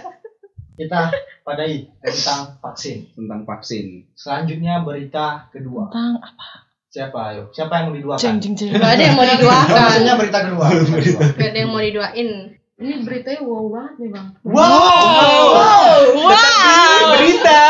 Kita 0.78 1.00
padai 1.42 1.90
tentang 2.00 2.62
vaksin. 2.62 3.10
tentang 3.12 3.42
vaksin 3.44 4.06
Selanjutnya 4.14 4.86
berita 4.86 5.50
kedua. 5.50 5.90
Tentang 5.90 6.22
Siapa 6.88 7.20
ayo? 7.34 7.50
Siapa 7.52 7.74
yang 7.76 7.86
mau 7.90 7.96
diduakan? 7.96 8.22
jeng 8.22 8.38
jeng 8.40 8.54
jeng. 8.56 8.70
Gak 8.74 8.92
ada 8.96 9.04
yang 9.04 9.16
mau 9.16 9.26
didoakan. 9.26 9.76
Maksudnya 9.76 10.16
berita 10.16 10.40
kedua. 10.46 10.66
Gak 11.36 11.50
ada 11.50 11.58
yang 11.58 11.70
mau 11.70 11.82
didoain. 11.82 12.30
Ini 12.78 13.02
beritanya 13.02 13.42
wow 13.42 13.66
banget 13.68 13.94
nih 13.98 14.10
bang. 14.14 14.28
Wow. 14.46 15.98
Wow. 16.14 17.02
berita 17.12 17.62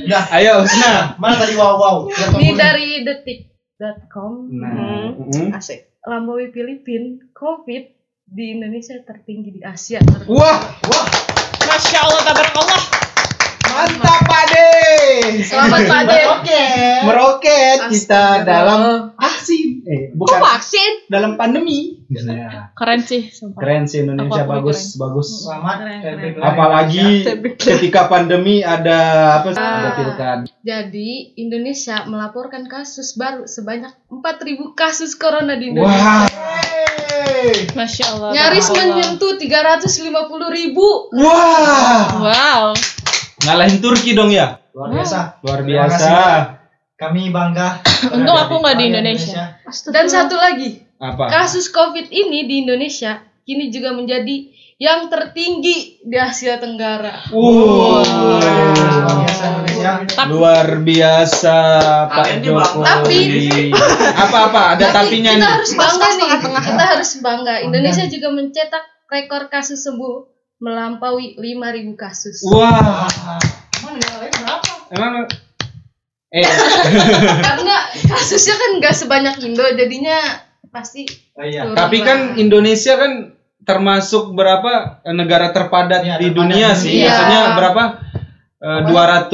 Nah, 0.00 0.24
Ayo 0.34 0.60
Husna. 0.60 1.14
mana 1.16 1.38
tadi 1.38 1.54
wow 1.54 1.78
wow? 1.78 1.96
Ini 2.34 2.52
dari 2.52 3.00
detik.com. 3.00 4.32
Nah, 4.50 5.14
Hmm. 5.14 5.30
mm. 5.30 5.54
Asik. 5.54 5.86
Lampaui 6.02 6.50
Filipin, 6.50 7.30
COVID 7.30 7.84
di 8.26 8.44
Indonesia 8.50 8.96
tertinggi 9.00 9.54
di 9.54 9.62
Asia. 9.62 10.00
Wah, 10.26 10.58
Wah, 10.84 11.06
Masya 11.62 11.98
Allah, 12.02 12.20
tabarakallah. 12.24 12.82
mantap. 13.70 14.29
Selamat 15.20 16.06
De. 16.06 16.20
Oke. 16.30 16.64
meroket 17.04 17.78
kita 17.88 18.42
dalam 18.42 19.12
vaksin. 19.14 19.82
Eh, 19.82 20.02
bukan 20.12 20.38
vaksin? 20.38 20.90
dalam 21.08 21.34
pandemi. 21.34 21.98
Keren 22.76 23.00
sih, 23.02 23.26
sumpah. 23.26 23.58
Keren 23.58 23.84
sih 23.86 24.02
Indonesia 24.02 24.42
bagus, 24.44 24.94
keren. 24.94 25.00
bagus. 25.00 25.28
Selamat. 25.42 25.76
Apalagi 26.38 27.06
ketika 27.56 28.06
pandemi 28.06 28.62
ada 28.62 28.98
apa? 29.40 29.48
Ah. 29.54 29.66
Ada 29.80 29.90
pilkada. 29.94 30.46
Jadi 30.60 31.34
Indonesia 31.36 32.04
melaporkan 32.04 32.66
kasus 32.66 33.16
baru 33.16 33.46
sebanyak 33.46 33.90
4.000 34.12 34.74
kasus 34.74 35.16
corona 35.16 35.56
di 35.56 35.72
Indonesia. 35.72 36.28
Wah. 36.28 36.28
Masya 37.72 38.04
Allah. 38.14 38.30
Nyaris 38.30 38.68
tabarakallah. 38.68 38.94
menyentuh 38.94 39.32
350 39.40 40.50
ribu. 40.52 40.86
wah, 41.16 42.04
Wow. 42.20 42.64
ngalahin 43.40 43.80
Turki 43.80 44.12
dong 44.12 44.28
ya. 44.28 44.59
Luar 44.74 44.88
biasa. 44.94 45.18
Luar 45.42 45.58
Terima 45.62 45.86
biasa. 45.86 46.12
Kami 46.94 47.32
bangga. 47.32 47.68
Untung 48.12 48.36
aku 48.36 48.60
nggak 48.60 48.76
di 48.76 48.84
Rakyat 48.84 48.92
Indonesia. 48.92 49.42
Dan 49.88 50.06
satu 50.06 50.36
lagi, 50.36 50.84
Apa? 51.00 51.32
kasus 51.32 51.72
COVID 51.72 52.12
ini 52.12 52.44
di 52.44 52.54
Indonesia 52.62 53.18
kini 53.42 53.72
juga 53.72 53.96
menjadi 53.96 54.52
yang 54.76 55.08
tertinggi 55.08 56.00
di 56.00 56.16
Asia 56.16 56.56
Tenggara. 56.56 57.28
Wow. 57.32 58.04
Luar 58.04 59.16
biasa 59.16 59.44
Indonesia. 59.48 59.92
Luar 60.28 60.68
biasa 60.80 61.56
Pak 62.08 62.28
Jokowi. 62.40 62.84
Tapi- 62.84 63.72
apa-apa 64.16 64.60
ada 64.76 64.84
Tapi 64.88 64.96
tapinya 65.08 65.32
kita 65.32 65.40
nih. 65.40 65.50
harus 65.56 65.72
bangga 65.72 66.06
nih. 66.06 66.20
Tengah-tengah. 66.20 66.62
Kita 66.64 66.84
harus 66.96 67.10
bangga. 67.20 67.54
Indonesia 67.60 68.04
juga 68.08 68.28
mencetak 68.28 68.84
rekor 69.08 69.42
kasus 69.48 69.80
sembuh 69.80 70.16
melampaui 70.60 71.40
5.000 71.40 71.96
kasus. 71.96 72.44
Wah, 72.44 73.08
berapa? 73.08 73.36
Emang 74.90 75.24
eh 76.32 76.46
Karena 77.40 77.76
kasusnya 78.04 78.54
kan 78.54 78.70
nggak 78.76 78.94
sebanyak 78.94 79.34
Indo, 79.40 79.66
jadinya 79.68 80.18
pasti 80.68 81.02
Oh 81.32 81.42
iya. 81.42 81.64
turun 81.64 81.74
tapi 81.74 81.98
lah. 81.98 82.06
kan 82.06 82.18
Indonesia 82.36 82.94
kan 82.94 83.12
termasuk 83.60 84.30
berapa 84.30 85.02
eh, 85.02 85.12
negara 85.12 85.50
terpadat 85.50 86.00
Iya, 86.00 86.16
di 86.16 86.28
terpadat 86.28 86.36
dunia 86.36 86.68
sih. 86.72 86.90
dunia. 86.92 87.06
Maksudnya 87.08 87.40
berapa? 87.54 87.82
Eh, 88.60 88.80
200 88.84 89.32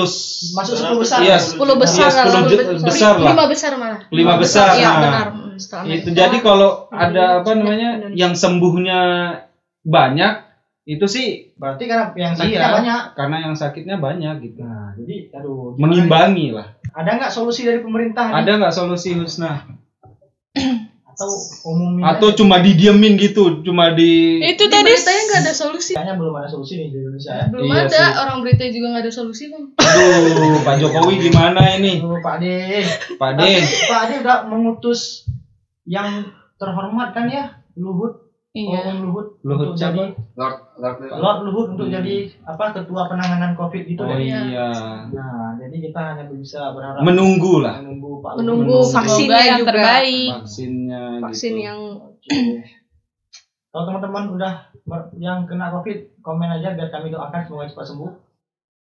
Masuk 0.54 0.74
10 0.78 1.02
besar. 1.02 1.18
Iya, 1.20 1.36
10 1.36 1.58
besar 1.76 2.06
Iya, 2.06 2.22
10 2.22 2.30
lah. 2.30 2.42
ju- 2.46 2.66
besar 2.80 3.12
lah. 3.16 3.28
Lima 3.28 3.44
besar 3.46 3.70
malah. 3.74 4.00
lima 4.08 4.34
besar. 4.38 4.66
Iya, 4.72 4.86
Nah, 4.86 4.96
benar. 5.02 5.26
Itu 5.90 6.08
jadi 6.12 6.36
kalau 6.38 6.86
ada 6.88 7.40
apa 7.40 7.50
namanya 7.52 7.90
Indonesia. 7.98 8.14
yang 8.14 8.32
sembuhnya 8.32 9.00
banyak 9.82 10.32
itu 10.86 11.02
sih 11.04 11.50
Berarti 11.58 11.84
karena 11.84 12.14
yang 12.14 12.32
sakitnya 12.32 12.62
Iya. 12.62 12.70
banyak. 12.72 13.02
karena 13.12 13.36
yang 13.42 13.54
sakitnya 13.54 13.96
banyak 13.98 14.34
gitu. 14.40 14.62
Nah, 14.62 14.94
jadi 14.94 15.14
aduh. 15.34 15.74
Mengimbangi 15.74 16.54
lah. 16.54 16.78
Ada 16.92 17.10
nggak 17.18 17.32
solusi 17.32 17.66
dari 17.66 17.82
pemerintah? 17.82 18.30
Ada 18.30 18.54
nggak 18.54 18.70
solusi 18.70 19.12
Husna? 19.12 19.66
atau 21.10 21.32
umumnya? 21.66 22.12
Atau 22.12 22.28
cuma 22.34 22.60
didiemin 22.60 23.16
gitu, 23.16 23.64
cuma 23.64 23.88
di 23.90 24.36
Itu 24.38 24.68
Di 24.68 24.70
tadi 24.70 24.84
beritanya 24.86 25.22
nggak 25.26 25.40
ada 25.42 25.54
solusi. 25.54 25.92
Kayaknya 25.92 26.14
belum 26.14 26.34
ada 26.34 26.46
solusi 26.46 26.72
nih 26.76 26.88
di 26.88 26.98
Indonesia 26.98 27.32
ya. 27.34 27.44
Belum 27.48 27.64
Iya 27.66 27.80
ada. 27.82 27.88
sih. 27.90 28.12
Orang 28.20 28.36
berita 28.40 28.62
juga 28.68 28.86
nggak 28.92 29.02
ada 29.02 29.12
solusi 29.12 29.42
bang. 29.48 29.64
Aduh, 29.74 30.60
Pak 30.60 30.74
Jokowi 30.76 31.14
gimana 31.24 31.60
ini? 31.72 31.92
Aduh, 31.98 32.20
Pak 32.20 32.36
De. 32.38 32.56
Pak 33.16 33.30
Tapi 33.32 33.48
De. 33.48 33.64
Pak 33.88 34.02
De 34.06 34.14
udah 34.20 34.38
mengutus 34.46 35.24
yang 35.82 36.30
terhormat 36.54 37.10
kan 37.10 37.26
ya, 37.26 37.44
Luhut, 37.74 38.25
Iya. 38.56 38.88
Om 38.88 38.98
Luhut, 39.04 39.26
Luhut 39.44 39.68
untuk 39.68 39.76
siapa? 39.76 39.92
jadi 39.92 40.16
Lord 40.32 40.56
Lord 40.80 40.96
Lord 41.12 41.38
Luhut 41.44 41.66
untuk 41.76 41.88
jadi 41.88 42.14
apa 42.42 42.72
ketua 42.72 43.04
penanganan 43.04 43.52
COVID 43.52 43.82
gitu 43.84 44.00
Oh 44.00 44.08
deh. 44.08 44.24
iya. 44.24 44.72
Nah, 45.12 45.60
jadi 45.60 45.76
kita 45.78 46.00
hanya 46.00 46.24
bisa 46.26 46.72
berharap 46.72 47.04
Menunggu 47.04 47.60
lah 47.60 47.84
menunggu 47.84 48.24
Pak 48.24 48.40
menunggu 48.40 48.80
Luhut. 48.80 48.88
vaksinnya 48.88 49.12
Semoga 49.36 49.44
yang 49.44 49.60
juga. 49.60 49.70
terbaik. 49.70 50.28
vaksinnya. 50.32 51.02
Vaksin 51.20 51.52
gitu. 51.52 51.60
yang 51.62 51.78
Oke. 52.00 52.38
Kalau 53.68 53.84
teman-teman 53.84 54.24
udah 54.32 54.52
yang 55.14 55.44
kena 55.44 55.68
COVID, 55.68 55.98
komen 56.24 56.48
aja 56.48 56.72
biar 56.72 56.88
kami 56.88 57.12
doakan 57.12 57.44
semoga 57.44 57.68
cepat 57.68 57.86
sembuh. 57.86 58.08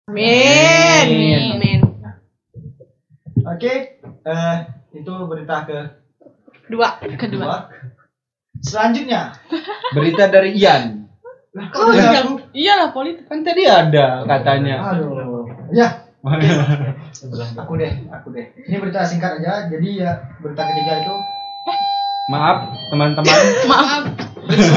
Amin. 0.07 1.05
Amin. 1.09 1.41
Amin. 1.57 1.81
Oke, 3.43 3.73
eh, 4.05 4.57
itu 4.93 5.13
berita 5.25 5.65
ke 5.65 5.79
Dua. 6.69 7.01
Kedua. 7.01 7.17
kedua. 7.19 7.57
Selanjutnya, 8.63 9.35
Berita 9.97 10.31
dari 10.31 10.55
Ian. 10.57 11.03
lah 11.53 11.69
kok 11.69 11.85
ada 11.93 12.25
aku? 12.25 12.35
Iyalah 12.57 12.89
politik. 12.97 13.29
Kan 13.29 13.45
tadi 13.45 13.69
ada 13.69 14.25
katanya. 14.25 14.97
Aduh, 14.97 15.45
ya 15.69 16.03
aku 16.23 17.73
deh, 17.77 17.93
aku 18.09 18.29
deh. 18.31 18.47
Ini 18.71 18.77
berita 18.79 19.03
singkat 19.03 19.43
aja. 19.43 19.67
Jadi 19.67 20.01
ya 20.01 20.33
berita 20.39 20.63
ketiga 20.71 21.03
itu 21.03 21.15
Maaf 22.31 22.71
teman-teman. 22.95 23.27
Maaf. 23.73 24.03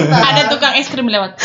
Ada 0.09 0.49
tukang 0.49 0.73
es 0.73 0.89
krim 0.89 1.05
lewat. 1.05 1.37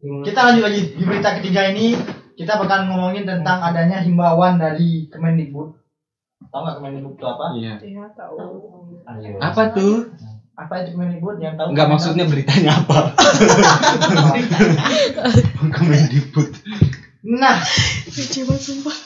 Kita 0.00 0.40
lanjut 0.48 0.64
lagi 0.64 0.96
di 0.96 1.04
berita 1.04 1.36
ketiga 1.38 1.68
ini 1.70 1.94
kita 2.34 2.56
bakal 2.58 2.88
ngomongin 2.88 3.28
tentang 3.28 3.60
adanya 3.60 4.00
himbauan 4.00 4.56
dari 4.56 5.06
Kemendikbud. 5.12 5.76
Tahu 6.48 6.60
nggak 6.64 6.76
Kemendikbud 6.80 7.14
itu 7.20 7.26
apa? 7.28 7.46
Iya. 7.54 7.74
Iya, 7.84 8.04
tahu. 8.16 8.36
Ayo. 9.06 9.36
Apa 9.38 9.62
tuh? 9.76 10.10
Apa 10.52 10.84
itu 10.84 10.92
Kemendikbud 10.92 11.40
yang 11.40 11.56
tahu? 11.56 11.72
Enggak 11.72 11.88
maksudnya 11.88 12.24
beritanya 12.28 12.76
apa? 12.84 13.16
Kemendikbud. 15.72 16.48
Nah, 17.22 17.56
Kecewa 18.10 18.58
sumpah. 18.58 18.96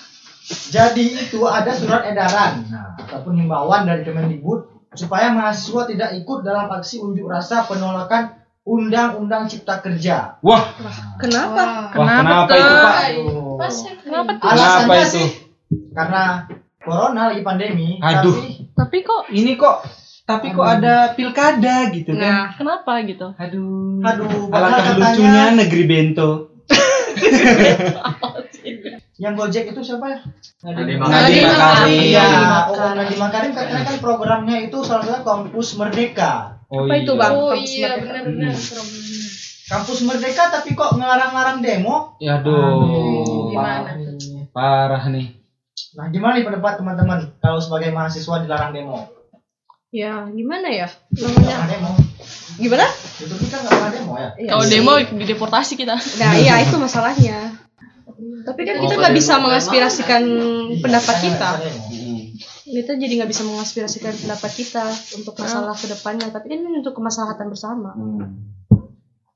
jadi 0.71 1.27
itu 1.27 1.43
ada 1.47 1.75
surat 1.75 2.07
edaran 2.07 2.65
nah, 2.71 2.95
ataupun 2.99 3.35
himbauan 3.35 3.83
dari 3.87 4.07
Kemendikbud 4.07 4.91
supaya 4.95 5.35
mahasiswa 5.35 5.85
tidak 5.91 6.11
ikut 6.17 6.41
dalam 6.47 6.71
aksi 6.71 7.03
unjuk 7.03 7.27
rasa 7.29 7.67
penolakan 7.67 8.41
Undang-Undang 8.67 9.47
Cipta 9.47 9.79
Kerja. 9.79 10.39
Wah, 10.43 10.75
Kenapa? 11.23 11.95
wah 11.95 12.07
kenapa 12.19 12.51
tuh? 12.51 12.59
itu 12.59 12.75
Pak? 12.75 12.95
Kenapa 14.03 14.31
tuh? 14.35 14.49
Kenapa 14.51 14.51
Alasannya 14.51 14.99
itu? 14.99 15.13
sih 15.15 15.29
karena 15.95 16.23
corona 16.83 17.23
lagi 17.31 17.43
pandemi, 17.43 17.99
Aduh. 18.03 18.35
tapi 18.35 18.67
Tapi 18.75 18.97
kok 19.03 19.23
Ini 19.31 19.53
kok 19.55 19.77
tapi 20.27 20.51
kok 20.51 20.67
ada 20.67 21.15
pilkada 21.15 21.87
gitu 21.95 22.19
kan? 22.19 22.19
Nah, 22.19 22.45
kenapa 22.59 22.99
gitu? 23.07 23.31
Aduh. 23.39 24.03
aduh, 24.03 24.51
Alangkah 24.51 24.83
padahal 24.83 24.99
lucunya 24.99 25.23
katanya 25.23 25.55
negeri 25.55 25.85
bento. 25.87 26.31
yang 29.23 29.39
Gojek 29.39 29.71
itu 29.71 29.81
siapa 29.87 30.07
ya? 30.11 30.19
Nadiem 30.67 30.99
Makarim. 30.99 31.47
Iya, 31.95 32.27
Nadiem 32.27 32.75
oh 32.75 32.91
Nadiem 32.99 33.21
Makarim 33.23 33.51
katanya 33.55 33.87
kan 33.87 33.97
programnya 34.03 34.57
itu 34.67 34.79
salah 34.83 35.07
satu 35.07 35.23
kampus 35.23 35.79
merdeka. 35.79 36.59
Oh, 36.67 36.85
Apa 36.85 36.95
itu, 36.99 37.15
Bang? 37.15 37.33
Oh 37.39 37.55
Kampus 37.55 37.71
iya 37.71 37.91
benar-benar 38.03 38.51
problemnya. 38.51 39.23
Kampus 39.67 39.99
merdeka 40.03 40.43
tapi 40.51 40.75
kok 40.75 40.99
ngelarang-larang 40.99 41.63
demo? 41.63 42.19
Ya 42.19 42.43
aduh. 42.43 43.55
Gimana? 43.55 43.95
Parah 44.51 45.07
nih. 45.07 45.39
Nah, 45.95 46.11
gimana 46.11 46.37
nih 46.37 46.45
pendapat 46.45 46.83
teman-teman 46.83 47.19
kalau 47.39 47.63
sebagai 47.63 47.95
mahasiswa 47.95 48.43
dilarang 48.43 48.75
demo? 48.75 49.16
Ya 49.95 50.27
gimana 50.31 50.69
ya? 50.69 50.89
Namanya 51.15 51.95
gimana? 52.59 52.87
Itu 53.23 53.35
kita 53.39 53.57
nggak 53.63 53.73
pernah 53.73 53.91
demo 53.95 54.15
ya? 54.19 54.31
Iya 54.37 54.51
Kalau 54.53 54.65
demo 54.67 54.93
dideportasi 54.99 55.73
kita. 55.79 55.95
Nah, 55.95 56.33
iya 56.37 56.55
itu 56.65 56.77
masalahnya. 56.77 57.55
Tapi 58.47 58.61
kan 58.63 58.77
kita 58.79 58.95
nggak 58.97 59.17
bisa 59.17 59.43
mengaspirasikan 59.43 60.23
Iya, 60.25 60.81
pendapat 60.81 61.17
makanya 61.19 61.27
kita. 61.27 61.51
Kita 62.67 62.93
jadi 62.99 63.13
nggak 63.23 63.31
bisa 63.31 63.43
mengaspirasikan 63.47 64.15
pendapat 64.15 64.51
kita 64.55 64.85
untuk 65.19 65.35
masalah 65.39 65.75
ke 65.75 65.87
depannya. 65.91 66.29
Tapi 66.31 66.47
kan 66.51 66.59
ini 66.63 66.79
untuk 66.83 66.95
kemaslahatan 66.99 67.47
bersama. 67.51 67.95
Hmm. 67.95 68.55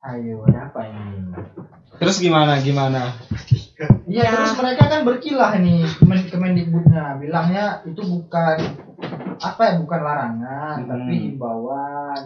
Ayo, 0.01 0.49
ada 0.49 0.73
apa 0.73 0.81
ini? 0.89 1.37
Terus 2.01 2.17
gimana 2.25 2.57
gimana? 2.65 3.13
Iya, 4.09 4.25
Ya. 4.25 4.33
terus 4.33 4.57
mereka 4.57 4.89
kan 4.89 5.05
berkilah 5.05 5.53
nih 5.61 5.85
Kemen 6.01 6.25
Kemendikbudnya 6.29 7.21
bilangnya 7.21 7.85
itu 7.85 8.01
bukan 8.01 8.57
apa 9.41 9.61
ya, 9.63 9.73
bukan 9.79 10.01
larangan, 10.01 10.77
Hmm. 10.79 10.87
tapi 10.87 11.13
himbauan. 11.27 12.21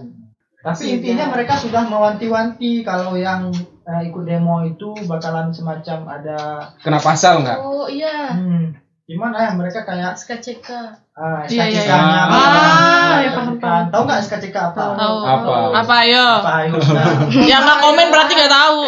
Tapi 0.58 0.82
intinya 0.90 1.28
mereka 1.28 1.54
sudah 1.54 1.84
mewanti-wanti 1.84 2.80
kalau 2.80 3.14
yang 3.14 3.52
eh, 3.84 4.00
ikut 4.02 4.24
demo 4.24 4.60
itu 4.60 4.96
bakalan 5.04 5.48
semacam 5.48 5.98
ada 6.10 6.38
Kena 6.80 6.96
pasal 6.96 7.40
nggak? 7.40 7.58
Oh 7.58 7.84
iya. 7.84 8.32
hmm, 8.32 8.72
gimana 9.04 9.36
ya 9.38 9.50
mereka 9.52 9.84
kayak 9.84 10.16
SKCK. 10.16 10.68
uh, 11.12 11.44
Iya, 11.44 11.68
iya, 11.68 11.84
SKCK-nya. 11.84 12.00
iya. 12.00 12.22
Ah, 12.32 13.16
ya, 13.20 13.30
paham, 13.30 13.54
paham. 13.60 13.84
Tahu 13.88 14.02
nggak 14.02 14.20
SKCK 14.24 14.56
apa? 14.72 14.82
Tahu. 14.96 15.16
Apa? 15.20 15.52
Apa 15.78 15.94
ayo? 16.02 16.26
Apa 16.40 16.52
ayo? 16.64 16.72
Yang 17.52 17.62
nggak 17.62 17.80
komen 17.80 18.06
berarti 18.08 18.32
nggak 18.32 18.54
tahu. 18.56 18.78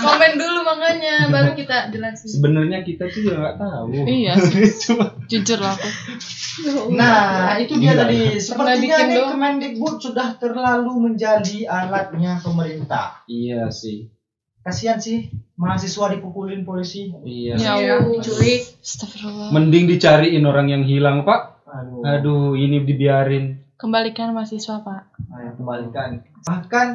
Komen 0.00 0.32
dulu 0.34 0.58
makanya 0.64 1.14
baru 1.28 1.50
kita 1.64 1.76
jelasin. 1.90 2.28
Sebenarnya 2.28 2.78
kita 2.84 3.08
tuh 3.08 3.20
juga 3.24 3.36
nggak 3.40 3.56
tahu. 3.56 3.84
Iya 4.04 4.32
sih. 4.46 4.68
Jujur 5.32 5.58
lah 5.58 5.74
aku. 5.74 5.88
Nah, 6.94 7.58
itu 7.58 7.74
dia 7.80 7.96
tadi. 7.96 8.36
Sepertinya 8.38 8.96
nih 9.08 9.16
dong. 9.18 9.30
Kemendikbud 9.34 9.96
sudah 9.98 10.36
terlalu 10.36 11.10
menjadi 11.10 11.66
alatnya 11.66 12.38
pemerintah. 12.38 13.24
Iya 13.26 13.72
sih. 13.72 14.12
Kasihan 14.64 14.96
sih 14.96 15.28
mahasiswa 15.56 16.12
dipukulin 16.14 16.64
polisi. 16.64 17.10
Iya. 17.24 17.56
Ya 17.56 17.72
Iya. 17.80 17.96
Astagfirullah. 18.80 19.50
Mending 19.50 19.88
dicariin 19.88 20.44
orang 20.44 20.68
yang 20.72 20.84
hilang, 20.84 21.24
Pak. 21.24 21.66
Aduh. 21.68 22.00
Aduh, 22.06 22.44
ini 22.54 22.86
dibiarin. 22.86 23.64
Kembalikan 23.74 24.30
mahasiswa 24.30 24.86
pak. 24.86 25.10
Ayo 25.34 25.58
kembalikan. 25.58 26.22
Bahkan 26.46 26.94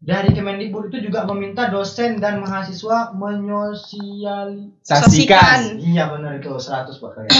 dari 0.00 0.32
Kemendikbud 0.32 0.88
itu 0.88 1.06
juga 1.06 1.22
meminta 1.24 1.68
dosen 1.68 2.16
dan 2.16 2.40
mahasiswa 2.40 3.12
menyosiali 3.12 4.72
Saksikan. 4.80 5.76
Iya 5.76 6.08
benar 6.08 6.36
itu 6.36 6.48
100 6.50 6.88
Pak 6.90 7.10
kayak. 7.14 7.30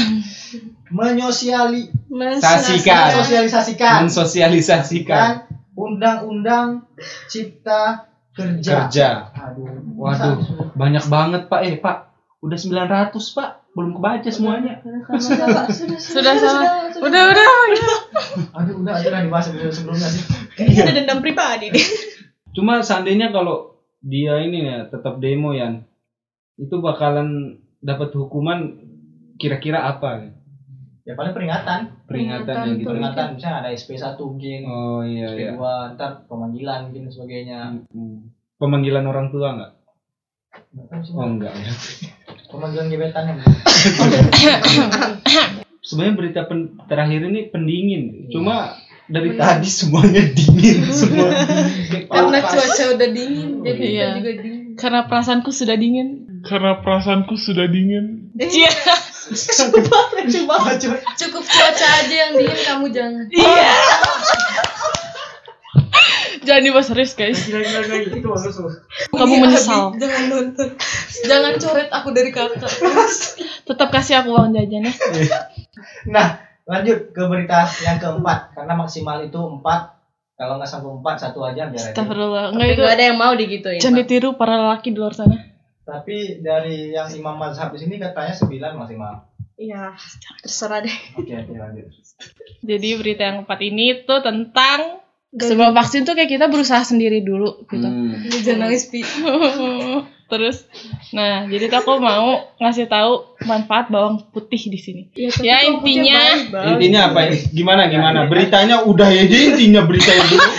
Menyosiali 0.91 1.89
Saksikan. 2.37 3.09
sosialisasikan 3.17 3.97
Mensosialisasikan 4.05 5.09
kan 5.09 5.35
undang-undang 5.73 6.85
cipta 7.27 8.05
kerja. 8.31 8.87
kerja. 8.87 9.09
Aduh. 9.33 9.97
Waduh, 9.97 10.37
masa- 10.37 10.73
banyak 10.73 11.05
banget, 11.07 11.43
Pak. 11.47 11.61
Eh, 11.63 11.77
Pak. 11.77 11.97
Udah 12.41 12.57
900, 12.57 13.17
Pak. 13.33 13.51
Belum 13.71 13.95
kebaca 13.95 14.29
semuanya. 14.29 14.81
Sudah 15.97 16.35
sama. 16.37 16.63
Udah 16.99 17.23
udah. 17.27 17.47
Aduh, 18.53 18.75
udah 18.81 18.93
aja 18.95 19.09
lah 19.09 19.21
dibahas 19.23 19.49
sebelum- 19.49 19.71
sebelumnya 19.71 20.09
sih. 20.09 20.25
Kayaknya 20.53 20.81
ada 20.83 20.93
dendam 20.95 21.19
pribadi 21.21 21.71
nih. 21.71 21.85
Cuma 22.51 22.83
seandainya 22.83 23.31
kalau 23.31 23.79
dia 24.01 24.41
ini 24.43 24.65
ya 24.67 24.79
tetap 24.91 25.21
demo 25.23 25.55
ya, 25.55 25.81
itu 26.59 26.77
bakalan 26.83 27.61
dapat 27.81 28.11
hukuman 28.17 28.77
kira-kira 29.41 29.87
apa? 29.87 30.35
Ya 31.09 31.17
paling 31.17 31.33
peringatan. 31.33 31.81
Peringatan 32.05 32.55
ya 32.55 32.73
gitu. 32.77 32.89
Peringatan 32.93 33.27
misalnya 33.39 33.59
ada 33.65 33.71
SP1 33.73 34.19
mungkin, 34.21 34.61
Oh 34.69 35.01
iya 35.03 35.33
iya. 35.33 35.53
SP2 35.57 35.63
ntar 35.97 36.29
pemanggilan 36.29 36.91
mungkin 36.91 37.09
dan 37.09 37.13
sebagainya. 37.13 37.61
Hmm. 37.89 38.31
Pemanggilan 38.61 39.05
orang 39.09 39.33
tua 39.33 39.49
nggak? 39.57 39.73
Oh 41.17 41.27
enggak 41.27 41.55
ya. 41.57 41.73
Pemanggilan 42.51 42.87
gebetan 42.93 43.25
ya. 43.31 43.35
Sebenarnya 45.87 46.15
berita 46.15 46.41
pen- 46.45 46.77
terakhir 46.87 47.25
ini 47.27 47.49
pendingin. 47.49 48.29
Cuma 48.29 48.77
dari 49.11 49.35
tadi 49.35 49.67
semuanya 49.67 50.23
dingin 50.31 50.87
semua. 50.99 51.29
Karena 52.07 52.39
cuaca 52.41 52.85
udah 52.95 53.09
dingin, 53.11 53.49
jadi 53.61 53.77
kita 53.77 53.91
Iya. 53.91 54.09
juga 54.17 54.31
dingin. 54.39 54.63
Karena 54.79 55.01
perasaanku 55.05 55.51
sudah 55.51 55.77
dingin. 55.77 56.09
Karena 56.41 56.81
perasaanku 56.81 57.35
sudah 57.37 57.67
dingin. 57.67 58.33
Iya. 58.33 58.71
Coba 59.31 59.79
coba. 60.25 60.55
Cukup 61.15 61.45
cuaca 61.45 61.87
aja 62.01 62.15
yang 62.15 62.33
dingin, 62.35 62.59
kamu 62.65 62.87
jangan. 62.91 63.25
Iya. 63.29 63.75
Jangan 66.41 66.63
dibahas 66.65 66.89
serius 66.89 67.13
guys. 67.13 67.37
Lagi-lagi 67.47 68.17
itu 68.17 68.27
bagus 68.27 68.57
tuh. 68.57 68.73
Kamu 69.13 69.35
Iya, 69.37 69.43
menyesal. 69.45 69.83
Jangan 70.01 70.23
nonton. 70.27 70.69
Jangan 71.23 71.53
coret 71.61 71.89
aku 71.93 72.09
dari 72.11 72.31
kakak. 72.33 72.73
Tetap 73.69 73.89
kasih 73.93 74.25
aku 74.25 74.33
uang 74.33 74.57
jajan 74.57 74.89
ya. 74.89 74.93
Nah, 76.09 76.27
lanjut 76.71 77.11
ke 77.11 77.23
berita 77.27 77.67
yang 77.83 77.99
keempat 77.99 78.55
karena 78.55 78.73
maksimal 78.79 79.19
itu 79.19 79.41
empat. 79.43 79.99
Kalau 80.39 80.57
nggak 80.57 80.71
sampai 80.73 80.89
empat 80.97 81.17
satu 81.21 81.45
aja 81.45 81.69
biar 81.69 81.77
aja. 81.77 81.93
Astagfirullah. 81.93 82.55
Enggak 82.57 82.69
Enggak 82.73 82.89
itu. 82.89 82.95
ada 82.97 83.03
yang 83.13 83.19
mau 83.21 83.33
digituin. 83.37 83.77
Jangan 83.83 83.99
ditiru 84.01 84.29
para 84.41 84.57
lelaki 84.57 84.89
di 84.95 84.99
luar 85.03 85.13
sana. 85.13 85.37
Tapi 85.85 86.41
dari 86.41 86.95
yang 86.97 87.13
imam 87.13 87.37
mazhab 87.37 87.75
di 87.75 87.83
sini 87.83 88.01
katanya 88.01 88.33
sembilan 88.33 88.73
maksimal. 88.79 89.15
Iya, 89.61 89.93
terserah 90.41 90.81
deh. 90.81 90.97
Oke 91.21 91.35
oke 91.37 91.53
lanjut. 91.53 91.93
Jadi 92.65 92.89
berita 92.97 93.23
yang 93.29 93.37
keempat 93.45 93.61
ini 93.61 93.87
tuh 94.09 94.25
tentang 94.25 95.05
sebelum 95.31 95.71
vaksin 95.73 96.03
tuh 96.03 96.13
kayak 96.13 96.27
kita 96.29 96.47
berusaha 96.47 96.83
sendiri 96.83 97.23
dulu 97.23 97.63
gitu. 97.65 97.83
Hmm. 97.83 98.19
Ini 98.21 98.39
jangan 98.43 98.61
nangis, 98.67 98.87
Pi. 98.87 99.01
Terus, 100.31 100.63
nah 101.11 101.43
jadi 101.43 101.67
tuh 101.67 101.83
aku 101.83 101.99
mau 101.99 102.55
ngasih 102.57 102.87
tahu 102.87 103.35
manfaat 103.43 103.91
bawang 103.91 104.31
putih 104.31 104.63
di 104.63 104.79
sini. 104.79 105.03
Ya, 105.11 105.27
tapi 105.27 105.43
Ya, 105.43 105.57
putih 105.59 105.75
intinya- 105.75 106.39
baik. 106.47 106.67
Intinya 106.71 107.01
apa? 107.11 107.21
Gimana 107.51 107.83
gimana? 107.91 108.31
Beritanya 108.31 108.87
udah 108.87 109.11
ya 109.11 109.27
aja 109.27 109.37
intinya 109.51 109.83
beritanya 109.83 110.23
dulu. 110.25 110.39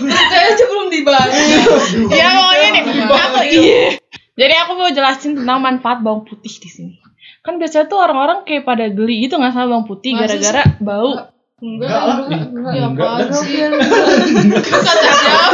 Beritanya 0.00 0.46
aja 0.50 0.64
belum 0.66 0.88
dibahas. 0.90 1.30
ya 2.10 2.26
pokoknya 2.32 2.68
nih, 2.72 2.82
aku 3.06 3.38
iya. 3.46 3.82
Jadi 4.34 4.54
aku 4.56 4.72
mau 4.74 4.90
jelasin 4.90 5.32
tentang 5.36 5.58
manfaat 5.60 5.98
bawang 6.00 6.26
putih 6.26 6.50
di 6.50 6.66
sini. 6.66 6.92
Kan 7.40 7.62
biasanya 7.62 7.86
tuh 7.86 8.02
orang-orang 8.02 8.42
kayak 8.42 8.66
pada 8.66 8.90
geli 8.90 9.28
gitu 9.28 9.38
nggak 9.38 9.54
sama 9.54 9.70
bawang 9.70 9.86
putih 9.86 10.16
gara-gara 10.16 10.62
bau. 10.82 11.28
Enggak, 11.60 11.92
Enggak 11.92 12.00
lah. 12.00 12.16
enggak, 12.24 12.40
enggak. 12.56 12.72
Ya 12.72 12.84
Enggak, 12.88 13.04
apaan 13.04 13.28
enggak. 13.28 13.42
sih? 13.44 13.52
Kata 14.64 15.10
siapa? 15.12 15.48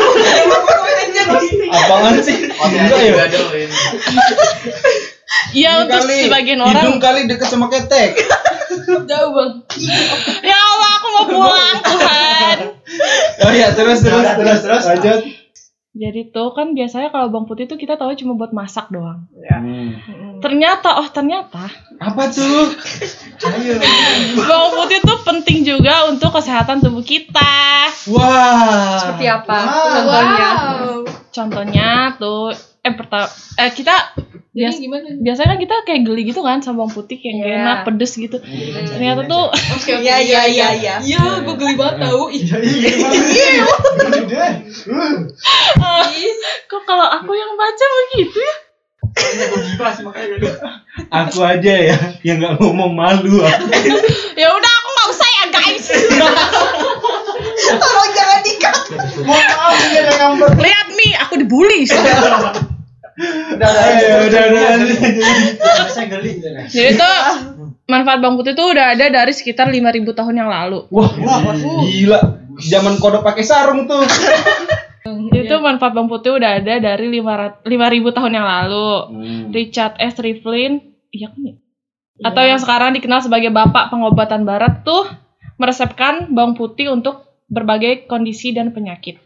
Apaan 1.67 2.15
sih? 2.23 2.37
Enggak 2.47 3.01
ya? 3.03 3.27
Iya 5.51 5.71
untuk 5.83 6.01
sebagian 6.07 6.61
orang. 6.63 6.79
Hidung 6.79 6.99
kali 7.03 7.27
deket 7.27 7.49
sama 7.51 7.67
ketek. 7.67 8.23
Jauh, 8.87 9.31
Bang. 9.35 9.67
Ya 10.47 10.55
Allah 10.55 10.91
aku 10.95 11.07
mau 11.11 11.25
pulang 11.27 11.79
Tuhan. 11.83 12.57
Oh 13.43 13.51
iya, 13.51 13.75
terus 13.75 13.99
terus 13.99 14.27
terus, 14.39 14.59
terus. 14.63 14.83
Lanjut. 14.87 15.21
Jadi 15.97 16.29
tuh 16.29 16.53
kan 16.53 16.77
biasanya 16.77 17.09
kalau 17.09 17.33
bawang 17.33 17.49
putih 17.49 17.65
tuh 17.65 17.81
kita 17.81 17.97
tahu 17.97 18.13
cuma 18.21 18.37
buat 18.37 18.53
masak 18.53 18.93
doang. 18.93 19.25
Hmm. 19.33 19.97
Ternyata 20.45 21.01
oh 21.01 21.09
ternyata 21.09 21.73
Apa 21.97 22.29
tuh? 22.29 22.69
Ayo. 23.49 23.81
bawang 24.45 24.85
putih 24.85 25.01
tuh 25.01 25.19
penting 25.25 25.65
juga 25.65 26.05
untuk 26.13 26.37
kesehatan 26.37 26.85
tubuh 26.85 27.01
kita. 27.01 27.89
Wah. 28.13 29.01
Seperti 29.01 29.25
apa? 29.25 29.57
Wow. 29.57 29.89
Contohnya. 29.97 30.49
Wow. 30.53 30.97
Contohnya 31.33 31.89
tuh 32.21 32.53
eh 32.85 32.93
pertama 32.93 33.27
eh 33.57 33.71
kita 33.73 33.97
Jadi 34.57 34.59
bias- 34.59 34.81
gimana? 34.81 35.07
biasanya 35.21 35.49
kan 35.53 35.59
kita 35.61 35.75
kayak 35.85 36.01
geli 36.03 36.23
gitu 36.25 36.41
kan 36.41 36.59
sama 36.59 36.81
bawang 36.81 36.91
putih 36.91 37.17
nggak 37.21 37.45
Iya. 37.45 37.61
enak 37.61 37.79
pedes 37.85 38.13
gitu. 38.17 38.37
Ternyata 38.89 39.21
tuh 39.27 39.45
oke. 39.53 39.91
Iya, 39.95 40.17
iya, 40.19 40.41
iya, 40.47 40.67
iya. 40.73 40.95
Iya, 40.99 41.21
gue 41.45 41.55
geli 41.55 41.75
banget 41.77 41.95
tau. 42.03 42.27
Iya 42.27 42.57
iya. 42.57 42.91
Iya. 42.97 43.65
kok 46.67 46.83
kalau 46.83 47.05
aku 47.05 47.31
yang 47.33 47.53
baca 47.53 47.85
begitu 48.09 48.39
ya? 48.39 48.55
Aku 51.11 51.39
aja 51.41 51.73
ya 51.83 51.97
yang 52.23 52.37
nggak 52.39 52.53
ngomong 52.57 52.93
malu. 52.93 53.39
aku. 53.39 53.67
Ya 54.37 54.49
udah 54.49 54.71
aku 54.71 54.89
nggak 54.91 55.09
usah 55.11 55.29
ya 55.31 55.45
guys. 55.51 55.85
Tolong 57.73 58.11
jangan 58.13 58.41
dikat. 58.43 58.77
Mohon 59.21 59.47
maaf. 59.49 59.75
Lihat 60.57 60.87
nih 60.93 61.13
aku 61.19 61.35
dibully. 61.39 61.81
Udah 63.17 63.57
udah 63.57 63.97
udah, 63.97 64.23
udah, 64.29 64.43
udah. 64.85 65.89
Saya 65.89 66.07
geli. 66.13 66.37
Jadi 66.69 67.01
tuh 67.01 67.17
manfaat 67.89 68.21
bawang 68.21 68.37
putih 68.37 68.53
tuh 68.53 68.77
udah 68.77 68.93
ada 68.93 69.09
dari 69.09 69.33
sekitar 69.33 69.73
5000 69.73 70.05
tahun 70.13 70.35
yang 70.37 70.51
lalu. 70.53 70.85
Wah, 70.93 71.11
gila. 71.89 72.21
Zaman 72.61 73.01
kodok 73.01 73.25
pakai 73.25 73.45
sarung 73.45 73.89
tuh. 73.89 74.05
Itu 75.33 75.55
manfaat 75.65 75.97
bawang 75.97 76.13
putih 76.13 76.37
udah 76.37 76.61
ada 76.61 76.77
dari 76.77 77.07
500 77.09 77.65
5000 77.65 78.17
tahun 78.17 78.33
yang 78.37 78.47
lalu. 78.47 78.89
Richard 79.55 79.97
S. 79.97 80.21
Rivlin, 80.21 80.83
iya 81.15 81.33
kan 81.33 81.41
ya? 81.41 81.55
Atau 82.21 82.43
yang 82.49 82.61
sekarang 82.61 82.97
dikenal 82.97 83.21
sebagai 83.25 83.53
bapak 83.53 83.93
pengobatan 83.93 84.49
barat 84.49 84.85
tuh 84.85 85.05
meresepkan 85.57 86.33
bawang 86.33 86.57
putih 86.57 86.93
untuk 86.93 87.25
berbagai 87.49 88.09
kondisi 88.09 88.53
dan 88.53 88.73
penyakit. 88.73 89.21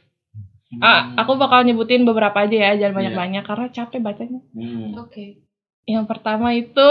Ah, 0.79 1.19
aku 1.19 1.35
bakal 1.35 1.67
nyebutin 1.67 2.07
beberapa 2.07 2.47
aja 2.47 2.71
ya, 2.71 2.71
jangan 2.79 2.95
banyak-banyak 2.95 3.43
karena 3.43 3.67
capek 3.75 3.99
bacanya. 3.99 4.39
Hmm. 4.55 4.95
Oke. 5.03 5.43
Yang 5.83 6.07
pertama 6.07 6.55
itu 6.55 6.91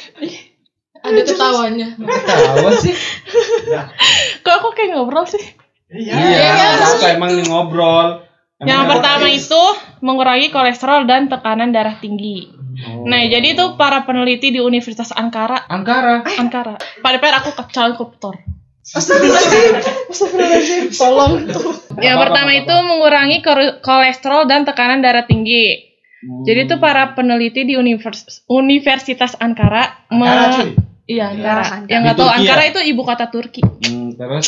Ada 1.04 1.20
ketawanya. 1.20 2.00
Ketawa 2.00 2.70
sih. 2.80 2.96
kok 4.40 4.54
aku 4.56 4.72
kayak 4.72 4.96
ngobrol 4.96 5.28
sih? 5.28 5.44
Iya. 5.92 6.16
Iya, 6.16 6.48
apa 6.80 7.06
emang 7.12 7.36
nih 7.36 7.44
ngobrol. 7.44 8.24
Emang 8.56 8.64
Yang 8.64 8.80
emang- 8.80 8.90
pertama 8.96 9.26
itu 9.28 9.62
mengurangi 10.00 10.48
kolesterol 10.48 11.04
dan 11.04 11.28
tekanan 11.28 11.76
darah 11.76 12.00
tinggi. 12.00 12.48
Oh. 12.88 13.04
Nah, 13.04 13.20
jadi 13.28 13.52
itu 13.52 13.76
para 13.76 14.08
peneliti 14.08 14.48
di 14.48 14.64
Universitas 14.64 15.12
Ankara, 15.12 15.68
Angkara. 15.68 16.24
Ankara. 16.40 16.74
Pada 17.04 17.20
per 17.20 17.36
aku 17.36 17.52
kecal 17.52 18.00
koptor. 18.84 19.16
Tolong. 20.92 21.32
Yang 21.98 22.16
pertama 22.20 22.50
itu 22.52 22.74
mengurangi 22.84 23.38
kolesterol 23.80 24.44
dan 24.44 24.62
tekanan 24.62 25.00
darah 25.00 25.24
tinggi. 25.24 25.94
Jadi 26.24 26.60
itu 26.64 26.76
para 26.80 27.12
peneliti 27.12 27.68
di 27.68 27.76
univers- 27.76 28.48
Universitas 28.48 29.36
Ankara, 29.36 30.08
me- 30.08 30.24
Ankara, 30.24 30.56
cuy. 30.56 30.70
Iya, 31.04 31.24
Ankara. 31.36 31.62
Ankara. 31.64 31.88
Yang 31.92 32.00
nggak 32.00 32.16
tahu 32.16 32.24
Turki 32.24 32.32
ya? 32.32 32.40
Ankara 32.40 32.62
itu 32.64 32.80
ibu 32.80 33.02
kota 33.04 33.26
Turki. 33.28 33.60
Hmm, 33.60 34.08
terus 34.16 34.46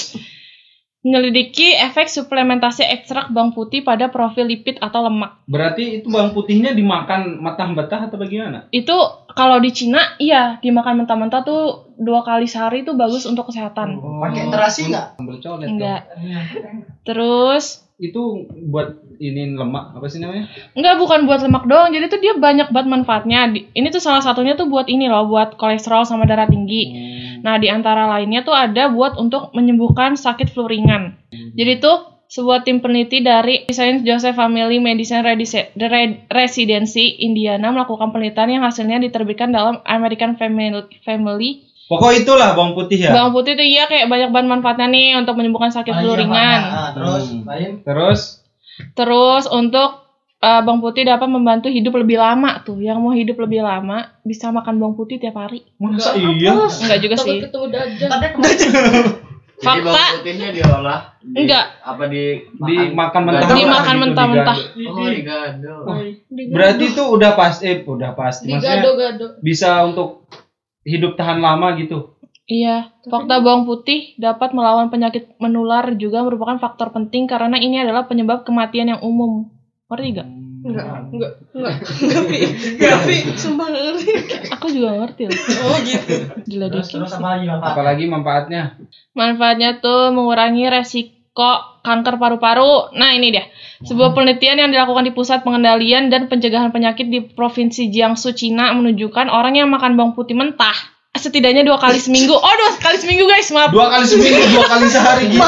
Menyelidiki 1.07 1.71
efek 1.71 2.11
suplementasi 2.11 2.83
ekstrak 2.83 3.31
bawang 3.31 3.55
putih 3.55 3.87
pada 3.87 4.11
profil 4.11 4.51
lipid 4.51 4.83
atau 4.83 5.07
lemak. 5.07 5.39
Berarti 5.47 6.03
itu 6.03 6.11
bawang 6.11 6.35
putihnya 6.35 6.75
dimakan 6.75 7.39
mentah-mentah 7.39 8.11
atau 8.11 8.19
bagaimana? 8.19 8.67
Itu 8.75 8.99
kalau 9.31 9.63
di 9.63 9.71
Cina, 9.71 10.19
iya 10.19 10.59
dimakan 10.59 11.07
mentah-mentah 11.07 11.47
tuh 11.47 11.95
dua 11.95 12.27
kali 12.27 12.51
sehari 12.51 12.83
itu 12.83 12.99
bagus 12.99 13.23
untuk 13.23 13.55
kesehatan. 13.55 14.03
Pakai 14.03 14.51
terasi 14.51 14.91
nggak? 14.91 15.07
Sambal 15.23 15.39
colet 15.39 15.67
Enggak. 15.71 16.01
Terus. 17.07 17.87
Itu 17.97 18.45
buat 18.69 19.01
ini 19.17 19.57
lemak 19.57 19.97
apa 19.97 20.05
sih 20.13 20.21
namanya? 20.21 20.51
Enggak, 20.77 21.01
bukan 21.01 21.25
buat 21.25 21.41
lemak 21.41 21.65
doang. 21.65 21.89
Jadi 21.95 22.13
tuh 22.13 22.21
dia 22.21 22.37
banyak 22.37 22.69
banget 22.69 22.89
manfaatnya. 22.93 23.49
Ini 23.55 23.89
tuh 23.89 24.05
salah 24.05 24.21
satunya 24.21 24.53
tuh 24.53 24.69
buat 24.69 24.85
ini 24.91 25.09
loh, 25.09 25.25
buat 25.31 25.57
kolesterol 25.57 26.05
sama 26.05 26.29
darah 26.29 26.45
tinggi. 26.45 26.93
Nah, 27.43 27.57
di 27.61 27.69
antara 27.69 28.07
lainnya 28.07 28.45
tuh 28.45 28.55
ada 28.55 28.89
buat 28.89 29.19
untuk 29.19 29.53
menyembuhkan 29.53 30.15
sakit 30.15 30.53
flu 30.53 30.69
ringan. 30.71 31.17
Jadi 31.57 31.81
tuh 31.81 32.17
sebuah 32.27 32.67
tim 32.67 32.83
peneliti 32.83 33.23
dari 33.23 33.71
Saint 33.71 34.03
Joseph 34.03 34.35
Family 34.35 34.83
Medicine 34.83 35.23
Residency 36.29 37.23
Indiana 37.23 37.71
melakukan 37.71 38.11
penelitian 38.11 38.61
yang 38.61 38.65
hasilnya 38.67 38.99
diterbitkan 38.99 39.55
dalam 39.55 39.79
American 39.87 40.35
Family 40.35 40.83
Family. 41.07 41.51
Pokok 41.87 42.19
itulah 42.19 42.59
bawang 42.59 42.75
putih 42.75 42.99
ya. 42.99 43.15
Bawang 43.15 43.31
putih 43.31 43.55
tuh 43.55 43.63
iya 43.63 43.87
kayak 43.87 44.11
banyak 44.11 44.35
banget 44.35 44.49
manfaatnya 44.59 44.91
nih 44.91 45.09
untuk 45.23 45.39
menyembuhkan 45.39 45.71
sakit 45.71 45.95
flu 45.95 46.19
ringan. 46.19 46.61
Ah, 46.67 46.91
terus 46.91 47.31
Hmm. 47.31 47.47
lain 47.47 47.71
Terus 47.87 48.43
Terus 48.93 49.45
untuk 49.49 50.06
eh, 50.39 50.61
bawang 50.61 50.81
putih 50.81 51.03
dapat 51.03 51.27
membantu 51.27 51.67
hidup 51.67 51.97
lebih 51.97 52.17
lama 52.17 52.61
tuh. 52.61 52.79
Yang 52.79 52.99
mau 52.99 53.13
hidup 53.13 53.37
lebih 53.39 53.61
lama 53.61 53.99
bisa 54.23 54.49
makan 54.49 54.77
bawang 54.77 54.95
putih 54.95 55.17
tiap 55.17 55.35
hari. 55.35 55.65
masa 55.77 56.13
iya? 56.15 56.53
Enggak 56.55 56.99
juga 57.01 57.15
Takut 57.15 57.29
sih. 57.29 57.39
ketemu 57.43 57.67
dajjal. 57.69 58.09
Ke 58.09 58.37
mana? 58.37 58.51
Jadi 59.57 59.65
Fakta. 59.65 59.89
bawang 59.89 60.13
putihnya 60.21 60.49
diolah. 60.53 60.99
di- 61.19 61.37
Enggak. 61.41 61.65
Apa 61.81 62.05
di 62.07 62.23
Dimakan 62.53 63.23
Gado. 63.23 63.33
mentah. 63.33 63.57
Dimakan 63.57 63.95
gitu, 63.95 64.03
mentah-mentah. 64.03 64.57
digado. 64.77 65.75
Oh, 65.81 65.99
digado. 66.29 66.53
Berarti 66.53 66.85
itu 66.87 67.03
udah 67.03 67.31
pas 67.33 67.55
eh 67.61 67.77
udah 67.81 68.11
pasti. 68.13 68.53
Maksudnya 68.53 68.77
gado-gado. 68.79 69.27
bisa 69.41 69.81
untuk 69.83 70.29
hidup 70.83 71.17
tahan 71.17 71.41
lama 71.41 71.73
gitu. 71.75 72.13
Iya, 72.47 72.95
fakta 73.03 73.43
bawang 73.43 73.65
putih 73.65 74.15
dapat 74.17 74.53
melawan 74.53 74.87
penyakit 74.87 75.35
menular 75.37 75.91
juga 75.97 76.23
merupakan 76.23 76.63
faktor 76.63 76.95
penting 76.95 77.27
karena 77.27 77.59
ini 77.59 77.81
adalah 77.81 78.07
penyebab 78.07 78.45
kematian 78.45 78.93
yang 78.93 79.03
umum. 79.03 79.51
Ngerti 79.87 80.09
gak? 80.19 80.29
Enggak, 80.67 80.87
enggak, 81.15 81.33
enggak. 81.55 81.75
Tapi, 82.11 82.39
tapi 82.75 83.15
sumpah 83.39 83.67
nggak 83.71 83.85
ngerti. 83.87 84.11
Aku 84.59 84.67
juga 84.75 84.87
nggak 84.91 85.03
ngerti 85.07 85.23
loh. 85.31 85.39
Oh 85.63 85.79
gitu. 85.79 86.15
Gila 86.43 86.67
Terus 86.75 86.89
terus 86.91 87.13
apa 87.15 87.39
lagi 87.39 87.45
Bapak? 87.47 87.67
Apalagi 87.71 88.05
manfaatnya. 88.11 88.63
Manfaatnya 89.15 89.79
tuh 89.79 90.11
mengurangi 90.11 90.67
resiko 90.67 91.79
kanker 91.87 92.19
paru-paru. 92.19 92.99
Nah 92.99 93.15
ini 93.15 93.31
dia. 93.31 93.47
Sebuah 93.87 94.11
penelitian 94.11 94.67
yang 94.67 94.71
dilakukan 94.75 95.07
di 95.07 95.15
Pusat 95.15 95.47
Pengendalian 95.47 96.11
dan 96.11 96.27
Pencegahan 96.27 96.75
Penyakit 96.75 97.07
di 97.07 97.23
Provinsi 97.23 97.87
Jiangsu, 97.87 98.35
Cina 98.35 98.75
menunjukkan 98.75 99.31
orang 99.31 99.55
yang 99.55 99.71
makan 99.71 99.95
bawang 99.95 100.19
putih 100.19 100.35
mentah 100.35 100.96
setidaknya 101.17 101.63
dua 101.63 101.77
kali 101.77 101.97
seminggu. 101.97 102.33
Oh, 102.33 102.55
dua 102.57 102.71
kali 102.77 102.97
seminggu 102.97 103.25
guys, 103.25 103.49
maaf. 103.51 103.69
Dua 103.69 103.89
kali 103.89 104.05
seminggu, 104.05 104.41
dua 104.51 104.67
kali 104.67 104.87
sehari 104.87 105.25
gitu. 105.29 105.43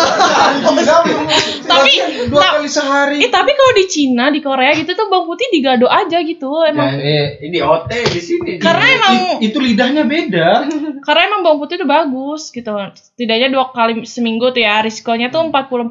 Tapi 1.64 1.92
dua 2.28 2.40
ta- 2.40 2.52
kali 2.54 2.68
sehari. 2.68 3.16
Eh, 3.20 3.30
tapi 3.30 3.50
kalau 3.52 3.72
di 3.72 3.84
Cina, 3.86 4.28
di 4.28 4.40
Korea 4.40 4.72
gitu 4.72 4.92
tuh 4.92 5.06
bawang 5.06 5.26
putih 5.26 5.48
digado 5.48 5.86
aja 5.86 6.18
gitu. 6.20 6.50
Emang 6.62 6.96
Eh, 6.98 7.38
Ini 7.40 7.58
OT 7.60 7.90
di 8.08 8.20
sini. 8.20 8.50
karena 8.58 8.86
emang 8.90 9.14
it- 9.38 9.48
itu 9.48 9.58
lidahnya 9.58 10.04
beda. 10.04 10.48
karena 11.06 11.22
emang 11.26 11.40
bawang 11.42 11.60
putih 11.60 11.76
itu 11.76 11.86
bagus 11.86 12.50
gitu. 12.50 12.72
Setidaknya 12.94 13.48
dua 13.48 13.70
kali 13.70 14.04
seminggu 14.04 14.50
tuh 14.50 14.60
ya. 14.60 14.80
Risikonya 14.80 15.28
tuh 15.28 15.46
44% 15.46 15.84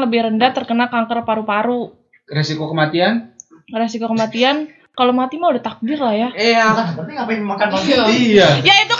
lebih 0.00 0.26
rendah 0.26 0.50
terkena 0.50 0.86
kanker 0.86 1.22
paru-paru. 1.22 1.94
Resiko 2.26 2.66
kematian? 2.66 3.34
Resiko 3.68 4.06
kematian 4.06 4.66
kalau 4.90 5.10
mati 5.10 5.34
mah 5.34 5.50
udah 5.50 5.62
takdir 5.64 5.96
lah 5.96 6.12
ya. 6.12 6.28
Iya. 6.30 6.66
Tapi 6.92 7.10
ngapain 7.12 7.40
makan 7.40 7.66
bawang 7.68 7.86
Iya. 7.86 7.98
putih? 8.04 8.18
Iya. 8.34 8.48
Ya 8.60 8.74
itu 8.80 8.94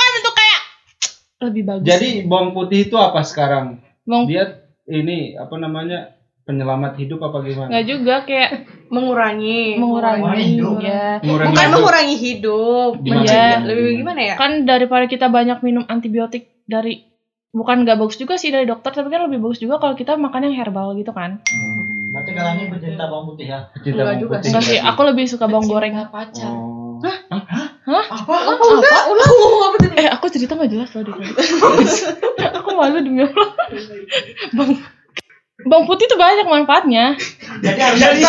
lebih 1.41 1.63
bagus. 1.65 1.87
Jadi 1.89 2.09
bawang 2.29 2.53
putih 2.53 2.87
itu 2.89 2.97
apa 3.01 3.25
sekarang? 3.25 3.81
bawang 4.05 4.29
Dia 4.29 4.61
ini 4.87 5.35
apa 5.35 5.57
namanya? 5.57 6.17
Penyelamat 6.41 6.99
hidup 6.99 7.21
apa 7.23 7.47
gimana? 7.47 7.69
nggak 7.71 7.87
juga 7.87 8.15
kayak 8.27 8.51
Mengurangi. 8.91 9.79
Mengurangi 9.79 10.19
mengurangi 10.19 10.47
hidup. 10.51 10.75
ya. 10.83 11.07
Mengurangi 11.23 11.47
Bukan 11.47 11.63
hidup. 11.63 11.75
mengurangi 11.79 12.17
hidup. 12.19 12.91
Gimana? 12.99 13.23
Iya. 13.31 13.47
Lebih 13.63 13.91
gimana 14.03 14.21
ya? 14.21 14.35
Kan 14.35 14.53
daripada 14.67 15.05
kita 15.07 15.27
banyak 15.31 15.59
minum 15.63 15.85
antibiotik 15.87 16.51
dari 16.67 17.07
bukan 17.55 17.87
nggak 17.87 17.99
bagus 18.03 18.19
juga 18.19 18.35
sih 18.35 18.51
dari 18.51 18.67
dokter 18.67 18.91
tapi 18.91 19.11
kan 19.11 19.27
lebih 19.31 19.39
bagus 19.43 19.63
juga 19.63 19.79
kalau 19.79 19.95
kita 19.95 20.19
makan 20.19 20.51
yang 20.51 20.57
herbal 20.59 20.99
gitu 20.99 21.15
kan. 21.15 21.39
Berarti 22.11 22.31
kalian 22.35 22.57
ini 22.59 22.67
pecinta 22.75 23.07
bawang 23.07 23.35
putih 23.35 23.47
ya? 23.47 23.59
Cinta 23.79 23.95
Enggak 23.95 24.03
bawang 24.03 24.19
juga 24.19 24.35
putih. 24.35 24.49
Enggak 24.51 24.65
sih, 24.67 24.79
aku 24.83 25.01
lebih 25.07 25.25
suka 25.31 25.47
bawang 25.47 25.67
goreng. 25.71 25.95
pacar. 26.11 26.51
Oh. 26.51 26.80
Apa? 27.01 28.35
Oh, 28.61 28.71
enggak, 28.77 29.03
ulang 29.09 29.33
ngomong 29.41 29.63
apa 29.67 29.77
tadi? 29.81 29.95
Eh, 30.05 30.09
aku 30.13 30.27
cerita 30.29 30.53
nggak 30.55 30.71
jelas 30.71 30.91
loh 30.93 31.03
sini. 31.09 31.27
aku 32.61 32.69
malu 32.77 32.99
demi 33.01 33.25
Allah. 33.25 33.51
Bang, 34.55 34.71
bawang 35.65 35.87
putih 35.89 36.07
tuh 36.07 36.21
banyak 36.21 36.47
manfaatnya. 36.47 37.17
Jadi 37.65 37.81
harus 37.81 37.99
jadi 38.01 38.23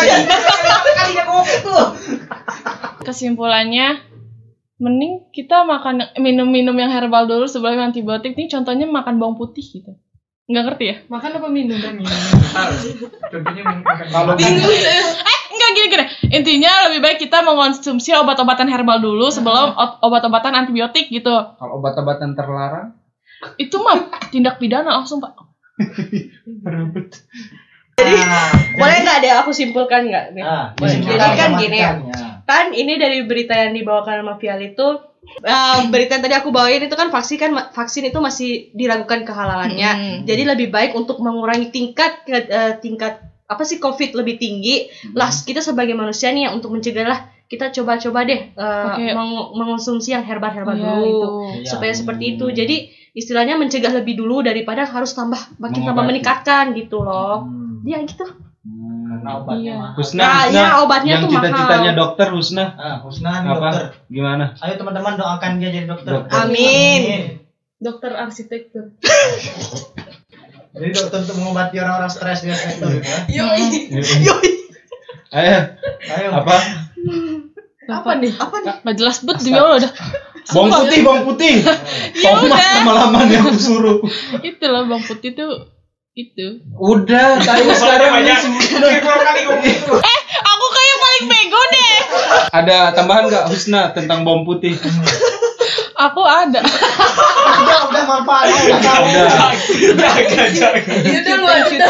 kalinya 0.96 1.24
kopi 1.28 1.56
tuh. 1.62 1.84
Kesimpulannya, 3.04 4.02
mending 4.80 5.30
kita 5.30 5.62
makan 5.62 6.10
minum-minum 6.18 6.74
yang 6.74 6.90
herbal 6.90 7.28
dulu 7.28 7.46
sebelum 7.46 7.78
antibiotik. 7.78 8.34
Nih 8.34 8.48
contohnya 8.50 8.88
makan 8.88 9.20
bawang 9.20 9.36
putih 9.38 9.62
gitu. 9.62 9.94
Nggak 10.50 10.64
ngerti 10.74 10.84
ya? 10.84 10.96
Makan 11.06 11.30
apa 11.38 11.48
minum? 11.48 11.78
Kalau 14.12 14.34
Bingung 14.36 14.68
enggak 15.52 15.70
gini-gini. 15.72 16.04
Intinya 16.32 16.72
lebih 16.88 17.00
baik 17.00 17.18
kita 17.20 17.40
mengonsumsi 17.40 18.10
obat-obatan 18.12 18.66
herbal 18.66 18.98
dulu 18.98 19.28
sebelum 19.28 19.72
ot- 19.72 20.00
obat-obatan 20.00 20.52
antibiotik 20.54 21.08
gitu. 21.08 21.30
kalau 21.30 21.78
obat-obatan 21.78 22.32
terlarang, 22.32 22.96
Itu 23.54 23.78
mah 23.78 23.98
tindak 24.30 24.56
pidana 24.56 24.96
langsung, 24.96 25.18
Pak. 25.24 25.34
Boleh 28.72 28.98
nggak 29.04 29.18
deh 29.20 29.32
aku 29.34 29.50
simpulkan 29.52 30.08
nggak? 30.08 30.26
nih? 30.32 30.42
Nah, 30.42 30.66
Boleh. 30.74 30.96
jadi 30.98 31.16
Jadi 31.18 31.36
kan 31.36 31.50
gini 31.56 31.78
ya. 31.78 31.92
ya. 32.00 32.28
kan 32.42 32.66
ini 32.72 32.98
dari 32.98 33.22
berita 33.22 33.54
yang 33.54 33.72
dibawakan 33.72 34.22
sama 34.22 34.34
Vial 34.36 34.60
itu 34.60 34.86
eh, 35.40 35.78
berita 35.88 36.18
yang 36.18 36.24
tadi 36.24 36.34
aku 36.34 36.50
bawain 36.50 36.82
itu 36.82 36.96
kan 36.98 37.08
vaksin 37.08 37.38
kan 37.38 37.50
vaksin 37.70 38.04
itu 38.04 38.18
masih 38.18 38.50
diragukan 38.72 39.22
kehalalannya. 39.22 39.90
Hmm. 39.92 40.16
Jadi 40.24 40.42
lebih 40.44 40.68
baik 40.68 40.92
untuk 40.94 41.18
mengurangi 41.18 41.70
tingkat 41.70 42.26
eh, 42.26 42.74
tingkat 42.78 43.22
apa 43.52 43.62
sih 43.62 43.76
COVID 43.76 44.10
lebih 44.14 44.36
tinggi. 44.36 44.88
Lah 45.12 45.28
kita 45.28 45.60
sebagai 45.60 45.92
manusia 45.92 46.28
nih 46.28 46.46
yang 46.46 46.54
untuk 46.54 46.70
mencegah 46.70 47.04
lah 47.04 47.20
kita 47.44 47.68
coba-coba 47.70 48.24
deh 48.24 48.40
eh, 48.48 48.86
Oke. 48.88 49.04
meng- 49.12 49.50
mengonsumsi 49.54 50.10
yang 50.10 50.24
herbal-herbal 50.24 50.72
Iya, 50.72 50.84
dulu 50.86 51.04
itu. 51.04 51.28
Iya. 51.60 51.68
supaya 51.68 51.92
seperti 51.92 52.24
itu. 52.32 52.48
Jadi 52.48 52.76
istilahnya 53.12 53.54
mencegah 53.54 53.92
lebih 53.92 54.16
dulu 54.16 54.40
daripada 54.40 54.82
harus 54.82 55.12
tambah 55.12 55.36
makin 55.56 55.84
tambah 55.84 56.00
meningkatkan 56.02 56.72
gitu 56.72 57.00
loh. 57.00 57.44
Hmm. 57.44 57.84
Ya 57.84 58.00
gitu. 58.00 58.24
Karena 59.04 59.30
obatnya 59.36 59.60
Iya. 59.60 59.76
mahal. 59.76 59.92
Husna, 59.94 60.18
Nah, 60.18 60.32
Husna, 60.40 60.56
ya, 60.56 60.66
obatnya 60.80 61.12
yang 61.12 61.22
tuh 61.22 61.30
cita-citanya 61.30 61.92
dokter 61.92 62.26
Husna, 62.32 62.64
Ah, 62.72 62.96
Husna 62.98 63.30
nih 63.36 63.50
apa? 63.50 63.68
dokter. 63.68 63.84
Gimana? 64.08 64.44
Ayo 64.56 64.74
teman-teman 64.74 65.12
doakan 65.14 65.52
dia 65.60 65.68
jadi 65.70 65.86
dokter. 65.86 66.10
Dokter. 66.10 66.38
Amin. 66.40 67.02
Dokter 67.76 68.12
arsitektur. 68.14 68.84
Jadi 70.72 70.86
dokter 70.90 71.18
untuk 71.20 71.36
mengobati 71.36 71.76
orang-orang 71.76 72.08
stres 72.08 72.40
di 72.40 72.48
arsitektur 72.48 72.88
gitu 72.90 73.04
ya. 73.04 73.18
Yoi. 73.28 73.64
Yoi. 74.22 74.50
Ayo, 75.30 75.58
Ayo. 76.08 76.28
apa? 76.34 76.56
Apa 77.84 78.10
nih? 78.16 78.32
Apa 78.34 78.56
nih? 78.58 78.74
Nggak 78.80 78.96
jelas 78.96 79.16
bet 79.20 79.36
demi 79.38 79.54
Allah 79.54 79.76
udah. 79.78 79.92
Bawang 80.44 80.70
putih, 80.78 80.98
bawang 81.02 81.24
putih. 81.26 81.54
Ya 82.18 82.30
Tomat 82.34 82.50
udah. 82.50 82.72
lama-lama 82.78 83.18
yang 83.26 83.44
aku 83.44 83.54
suruh. 83.54 83.98
Itu 84.40 84.64
loh 84.66 84.84
bawang 84.86 85.02
putih 85.02 85.32
tuh 85.32 85.68
itu. 86.12 86.60
Udah, 86.74 87.36
tadi 87.38 87.64
sekarang 87.70 88.20
ini 88.20 88.32
Eh, 88.32 90.18
aku 90.42 90.66
kayak 90.68 90.96
paling 90.98 91.24
bego 91.26 91.60
deh. 91.70 91.94
ada 92.50 92.76
tambahan 92.92 93.24
nggak 93.26 93.44
Husna 93.46 93.92
tentang 93.92 94.20
bawang 94.22 94.44
putih? 94.44 94.76
Aku 96.10 96.22
ada. 96.26 96.60
Udah, 96.62 97.78
udah 97.86 98.02
manfaatnya. 98.10 98.60
Udah. 98.80 98.96
Udah. 99.92 100.72
Udah 100.98 101.34
lu 101.38 101.46
lanjut. 101.46 101.80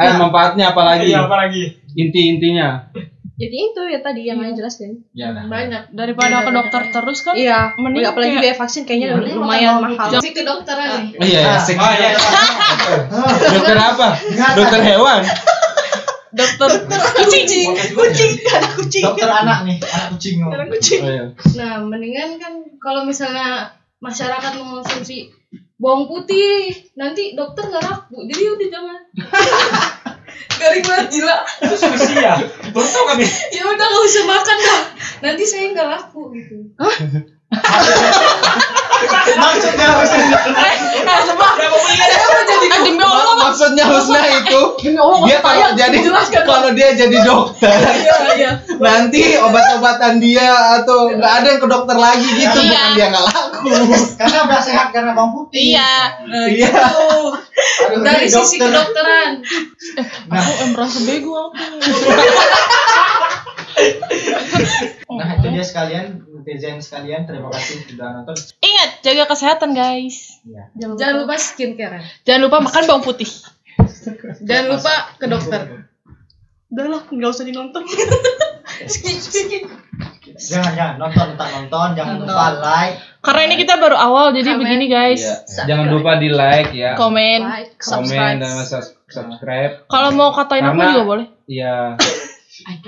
Ayo 0.00 0.10
manfaatnya 0.16 0.64
apa 0.72 0.82
lagi? 0.88 1.12
Iya, 1.12 1.28
apa 1.28 1.36
lagi? 1.36 1.62
Inti-intinya. 1.92 2.88
Jadi 3.34 3.56
itu 3.66 3.82
ya 3.90 3.98
tadi 3.98 4.30
yang 4.30 4.38
lain 4.38 4.54
jelasin. 4.54 4.94
Ya, 5.10 5.34
nah. 5.34 5.50
Banyak. 5.50 5.90
Daripada 5.90 6.46
ke 6.46 6.50
dokter 6.54 6.82
terus 6.94 7.18
kan. 7.26 7.34
Iya, 7.34 7.74
Mending 7.74 8.06
apalagi 8.06 8.38
kayak- 8.38 8.42
biaya 8.46 8.56
vaksin 8.56 8.82
kayaknya 8.86 9.18
lumayan 9.18 9.82
mahal. 9.82 10.06
Masih 10.06 10.32
ke 10.32 10.46
dokteran 10.46 10.88
nih. 11.02 11.18
Oh 11.18 11.26
iya, 11.26 11.58
oh, 11.58 11.92
iya, 11.98 12.08
iya. 12.14 12.18
dokter 13.58 13.76
apa? 13.76 14.08
Dokter 14.54 14.80
hewan. 14.86 15.20
Dokter 16.34 16.70
kucing. 17.14 17.70
Kucing, 17.94 18.32
ada 18.50 18.68
kucing. 18.74 19.04
Dokter 19.06 19.30
anak 19.30 19.58
nih, 19.64 19.78
anak 19.78 20.08
kucing. 20.18 20.36
Ada 20.42 20.64
kucing. 20.66 21.00
Oh, 21.02 21.10
iya. 21.10 21.24
Nah, 21.54 21.72
mendingan 21.86 22.42
kan 22.42 22.52
kalau 22.82 23.06
misalnya 23.06 23.70
masyarakat 24.02 24.52
mengonsumsi 24.58 25.30
bawang 25.74 26.06
putih 26.06 26.70
nanti 26.94 27.34
dokter 27.34 27.66
nggak 27.66 27.82
laku 27.82 28.24
jadi 28.30 28.42
udah 28.56 28.68
jangan 28.72 28.98
garing 30.60 30.84
banget 30.86 31.06
gila 31.12 31.36
Itu 31.60 31.76
spesial. 31.76 32.38
Baru 32.72 32.88
tau 32.88 33.04
kami. 33.10 33.26
ya 33.52 33.62
udah 33.68 33.84
nggak 33.84 34.04
usah 34.06 34.24
makan 34.24 34.58
dah 34.60 34.82
nanti 35.24 35.44
saya 35.44 35.64
nggak 35.74 35.88
laku 35.88 36.22
gitu 36.36 36.56
Maksudnya 39.34 39.86
maksudnya. 39.98 40.38
Demi 42.84 43.00
Allah 43.00 43.36
Maksudnya 43.48 43.84
Husna 43.86 44.20
itu 44.24 44.60
dia 45.24 45.38
kalau 45.40 45.68
jadi 45.78 45.96
kalau 46.42 46.68
dia 46.74 46.88
jadi 46.96 47.16
dokter 47.22 47.70
iya 47.70 48.16
iya. 48.34 48.50
nanti 48.82 49.38
obat-obatan 49.38 50.18
dia 50.18 50.48
atau 50.80 51.12
nggak 51.12 51.32
ada 51.42 51.46
yang 51.54 51.60
ke 51.62 51.68
dokter 51.70 51.96
lagi 51.96 52.28
gitu 52.34 52.58
Iya. 52.64 52.70
bukan 52.74 52.90
dia 52.98 53.06
nggak 53.14 53.24
laku. 53.30 53.68
Karena 54.18 54.38
udah 54.48 54.60
sehat 54.60 54.88
karena 54.90 55.10
bawang 55.14 55.32
putih. 55.38 55.76
iya. 55.76 56.18
Iya. 56.28 56.70
Aduh, 56.74 58.02
dari 58.02 58.26
sisi 58.26 58.58
dokter. 58.58 58.74
kedokteran. 58.74 59.30
Aku 60.34 60.50
em, 60.64 60.68
merasa 60.74 60.98
bego 61.06 61.32
aku. 61.52 61.64
Nah 65.14 65.28
itu 65.38 65.46
dia 65.50 65.64
sekalian 65.64 66.06
netizen 66.44 66.76
sekalian 66.78 67.24
terima 67.24 67.48
kasih 67.48 67.88
sudah 67.88 68.08
nonton. 68.14 68.36
ingat 68.60 69.00
jaga 69.00 69.24
kesehatan 69.26 69.72
guys 69.72 70.44
jangan 70.76 71.16
lupa 71.18 71.34
skincare 71.34 72.04
jangan 72.22 72.40
lupa 72.44 72.60
makan 72.60 72.82
bawang 72.84 73.00
putih 73.02 73.30
jangan 74.40 74.66
lupa 74.70 74.92
ke 75.16 75.24
dokter 75.24 75.88
udah 76.68 76.84
lah 76.86 77.02
nggak 77.06 77.30
usah 77.30 77.44
dinonton 77.44 77.82
Jangan 80.34 80.72
jangan 80.74 80.94
nonton 80.98 81.26
tetap 81.30 81.48
nonton 81.48 81.88
jangan 81.94 82.14
lupa 82.18 82.46
like. 82.58 82.96
karena 83.20 83.42
ini 83.46 83.56
kita 83.56 83.74
baru 83.76 83.94
awal 83.94 84.26
jadi 84.30 84.50
Comment. 84.50 84.60
begini 84.60 84.86
guys 84.88 85.22
Iya. 85.22 85.64
Jangan 85.64 85.86
lupa 85.88 86.10
di 86.18 86.28
like 86.28 86.72
ya. 86.74 86.92
komen 86.94 87.40
like 87.40 87.72
Komen 87.78 88.32
dan 88.36 88.52
subscribe. 88.66 89.86
kalau 89.86 90.10
mau 90.10 90.30
katain 90.30 90.60
aku 90.60 90.74
Karena- 90.74 90.90
juga 90.90 91.04
boleh 91.06 91.26
Iya. 91.46 91.76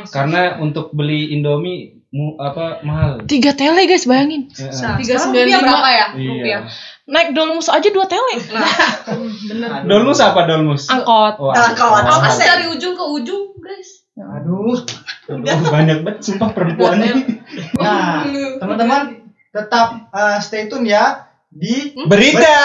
Karena 0.09 0.59
untuk 0.59 0.91
beli 0.91 1.31
Indomie 1.31 2.06
mu, 2.17 2.27
apa 2.41 2.81
mahal. 2.81 3.21
tiga 3.29 3.53
tele 3.53 3.85
guys 3.85 4.09
bayangin. 4.09 4.49
Heeh. 4.49 4.97
tiga 5.05 5.15
sembilan 5.21 5.61
berapa 5.61 5.89
ya? 5.93 6.07
Iya. 6.17 6.29
rupiah. 6.33 6.61
Naik 7.07 7.37
dolmus 7.37 7.69
aja 7.69 7.89
dua 7.93 8.09
tele. 8.09 8.41
Bener. 9.47 9.71
Dolmus 9.91 10.19
apa 10.19 10.49
dolmus? 10.49 10.91
angkot. 10.91 11.39
Oh, 11.39 11.55
Angkot. 11.55 12.03
oh. 12.03 12.11
Angkat 12.19 12.35
dari 12.41 12.67
ujung 12.67 12.99
ke 12.99 13.05
ujung 13.05 13.55
guys. 13.63 14.03
Aduh. 14.17 14.81
Aduh, 15.31 15.71
banyak 15.71 16.03
banget 16.03 16.25
sumpah 16.25 16.51
perempuan. 16.57 16.99
Ini. 16.99 17.23
Nah 17.79 18.27
teman-teman 18.59 19.31
tetap 19.55 20.11
eh, 20.11 20.39
stay 20.43 20.67
tune 20.67 20.89
ya 20.89 21.31
di 21.47 21.95
berita 22.05 22.59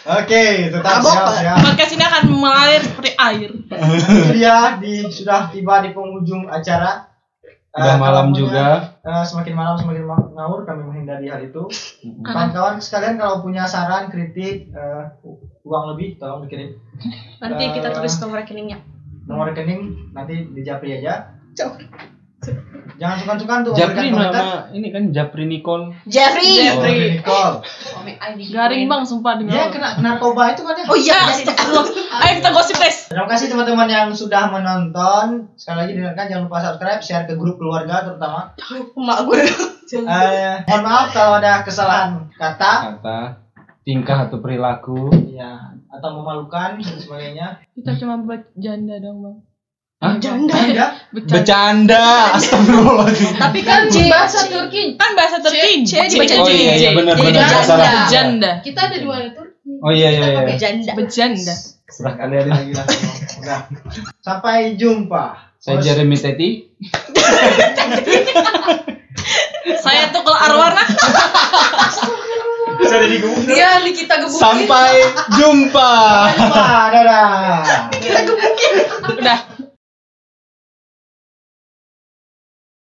Oke, 0.00 0.42
tetap 0.68 1.00
siap 1.00 1.26
siap. 1.34 1.56
podcast 1.60 1.92
ini 1.92 2.04
akan 2.04 2.22
mengalir 2.28 2.80
seperti 2.80 3.10
air 3.14 3.50
Itu 3.50 4.14
dia 4.30 4.76
di 4.76 5.02
sudah 5.04 5.48
tiba 5.48 5.80
di 5.80 5.90
penghujung 5.90 6.46
acara. 6.46 7.08
Eh, 7.68 7.76
Udah 7.76 7.94
malam 7.96 8.24
kalau 8.26 8.34
punya, 8.34 8.40
juga. 8.40 8.66
eh, 9.04 9.24
semakin 9.24 9.54
malam 9.54 9.74
semakin 9.76 10.02
ma- 10.02 10.30
ngawur 10.30 10.64
kami 10.64 10.82
menghindari 10.82 11.28
hal 11.28 11.40
itu. 11.40 11.62
Kawan-kawan 12.22 12.80
sekalian 12.80 13.14
kalau 13.14 13.38
punya 13.38 13.64
saran, 13.64 14.08
kritik, 14.08 14.68
eh, 14.68 15.04
u- 15.20 15.36
uang 15.62 15.92
lebih 15.92 16.16
tolong 16.16 16.42
dikirim. 16.42 16.74
nanti 17.38 17.64
kita 17.70 17.88
Eh, 17.88 17.94
tulis 17.94 18.14
nomor 18.18 18.42
rekeningnya 18.42 18.82
Nomor 19.24 19.52
rekening 19.52 20.10
nanti 20.10 20.48
di 20.48 20.60
Japri 20.62 20.96
aja. 20.96 21.36
Jangan 22.98 23.16
sungkan-sungkan 23.16 23.58
tuh 23.62 23.72
Japri 23.72 24.10
nama 24.10 24.66
ini 24.68 24.90
kan 24.90 25.14
Japri 25.14 25.46
Nicole. 25.46 25.94
Jeffrey 26.04 26.66
Oh, 26.68 26.82
Nicole. 26.82 27.62
garing 28.48 28.84
bang 28.84 29.02
sumpah 29.02 29.38
Dia 29.38 29.46
Allah 29.46 29.68
kena 29.70 29.88
narkoba 30.02 30.50
itu 30.50 30.66
kan 30.66 30.74
ya. 30.74 30.84
oh 30.84 30.98
iya 30.98 31.18
ayo 31.30 32.32
kita 32.34 32.50
gosip 32.50 32.74
guys 32.74 33.06
Terima 33.06 33.24
kasih 33.24 33.46
teman-teman 33.48 33.86
yang 33.86 34.10
sudah 34.10 34.50
menonton. 34.50 35.46
Sekali 35.54 35.78
lagi 35.80 35.92
dengarkan 35.94 36.24
jangan 36.26 36.44
lupa 36.44 36.58
subscribe, 36.60 37.00
share 37.00 37.24
ke 37.24 37.34
grup 37.34 37.56
keluarga 37.56 38.02
terutama. 38.04 38.52
emak 38.98 39.18
gue 39.24 39.40
Eh, 39.88 40.54
mohon 40.66 40.82
maaf 40.84 41.08
kalau 41.10 41.40
ada 41.40 41.64
kesalahan 41.64 42.28
kata, 42.30 42.98
Kata 42.98 43.18
tingkah 43.80 44.28
atau 44.28 44.36
perilaku. 44.36 45.08
ya 45.28 45.72
atau 45.88 46.10
memalukan 46.12 46.76
dan 46.76 46.98
sebagainya. 46.98 47.46
kita 47.72 47.96
cuma 47.96 48.20
bercanda 48.20 49.00
dong 49.00 49.22
bang 49.22 49.36
Hah? 49.98 50.14
janda 50.16 50.54
Anda 50.54 50.86
bercanda 51.10 51.42
bercanda 51.42 52.04
astagfirullahaladzim 52.38 53.34
tapi 53.34 53.60
kan 53.60 53.90
C. 53.90 54.06
bahasa 54.06 54.46
Turki 54.46 54.94
kan 54.94 55.10
bahasa 55.12 55.42
Turki 55.42 55.82
C, 55.82 55.98
C 56.06 56.14
dibaca 56.14 56.34
Oh 56.38 56.46
iya 56.46 56.72
iya 56.78 56.90
benar 56.94 57.18
Jadi 57.18 57.26
benar 57.28 57.42
janda. 57.42 57.66
salah. 57.66 57.82
bercanda 57.82 58.50
kita 58.62 58.80
ada 58.80 58.96
mana 59.00 59.28
Turki 59.28 59.58
Oh 59.82 59.90
iya 59.90 60.08
iya 60.08 60.20
kita 60.20 60.30
iya. 60.30 60.38
pakai 60.38 60.56
janda 60.56 60.92
bercanda 60.94 61.54
Serah 61.88 62.14
kalian. 62.14 62.46
lagi 62.46 62.72
lah. 62.72 62.84
Udah. 63.40 63.60
Sampai 64.20 64.76
jumpa. 64.76 65.24
Saya 65.56 65.80
Jeremy 65.80 66.14
Teti. 66.14 66.68
saya 69.78 70.12
tuh 70.12 70.20
kalau 70.20 70.38
arwarna 70.38 70.84
Bisa 72.78 72.94
ada 72.94 73.08
di 73.08 73.18
gubuk. 73.18 73.42
li 73.50 73.90
kita 73.90 74.14
gebukin 74.20 74.38
sampai 74.38 74.92
jumpa 75.34 75.90
Sampai 76.30 76.38
jumpa. 76.38 76.68
Dadah. 76.92 77.34
kita 77.98 78.20
gebukin 78.22 78.74
udah 79.16 79.38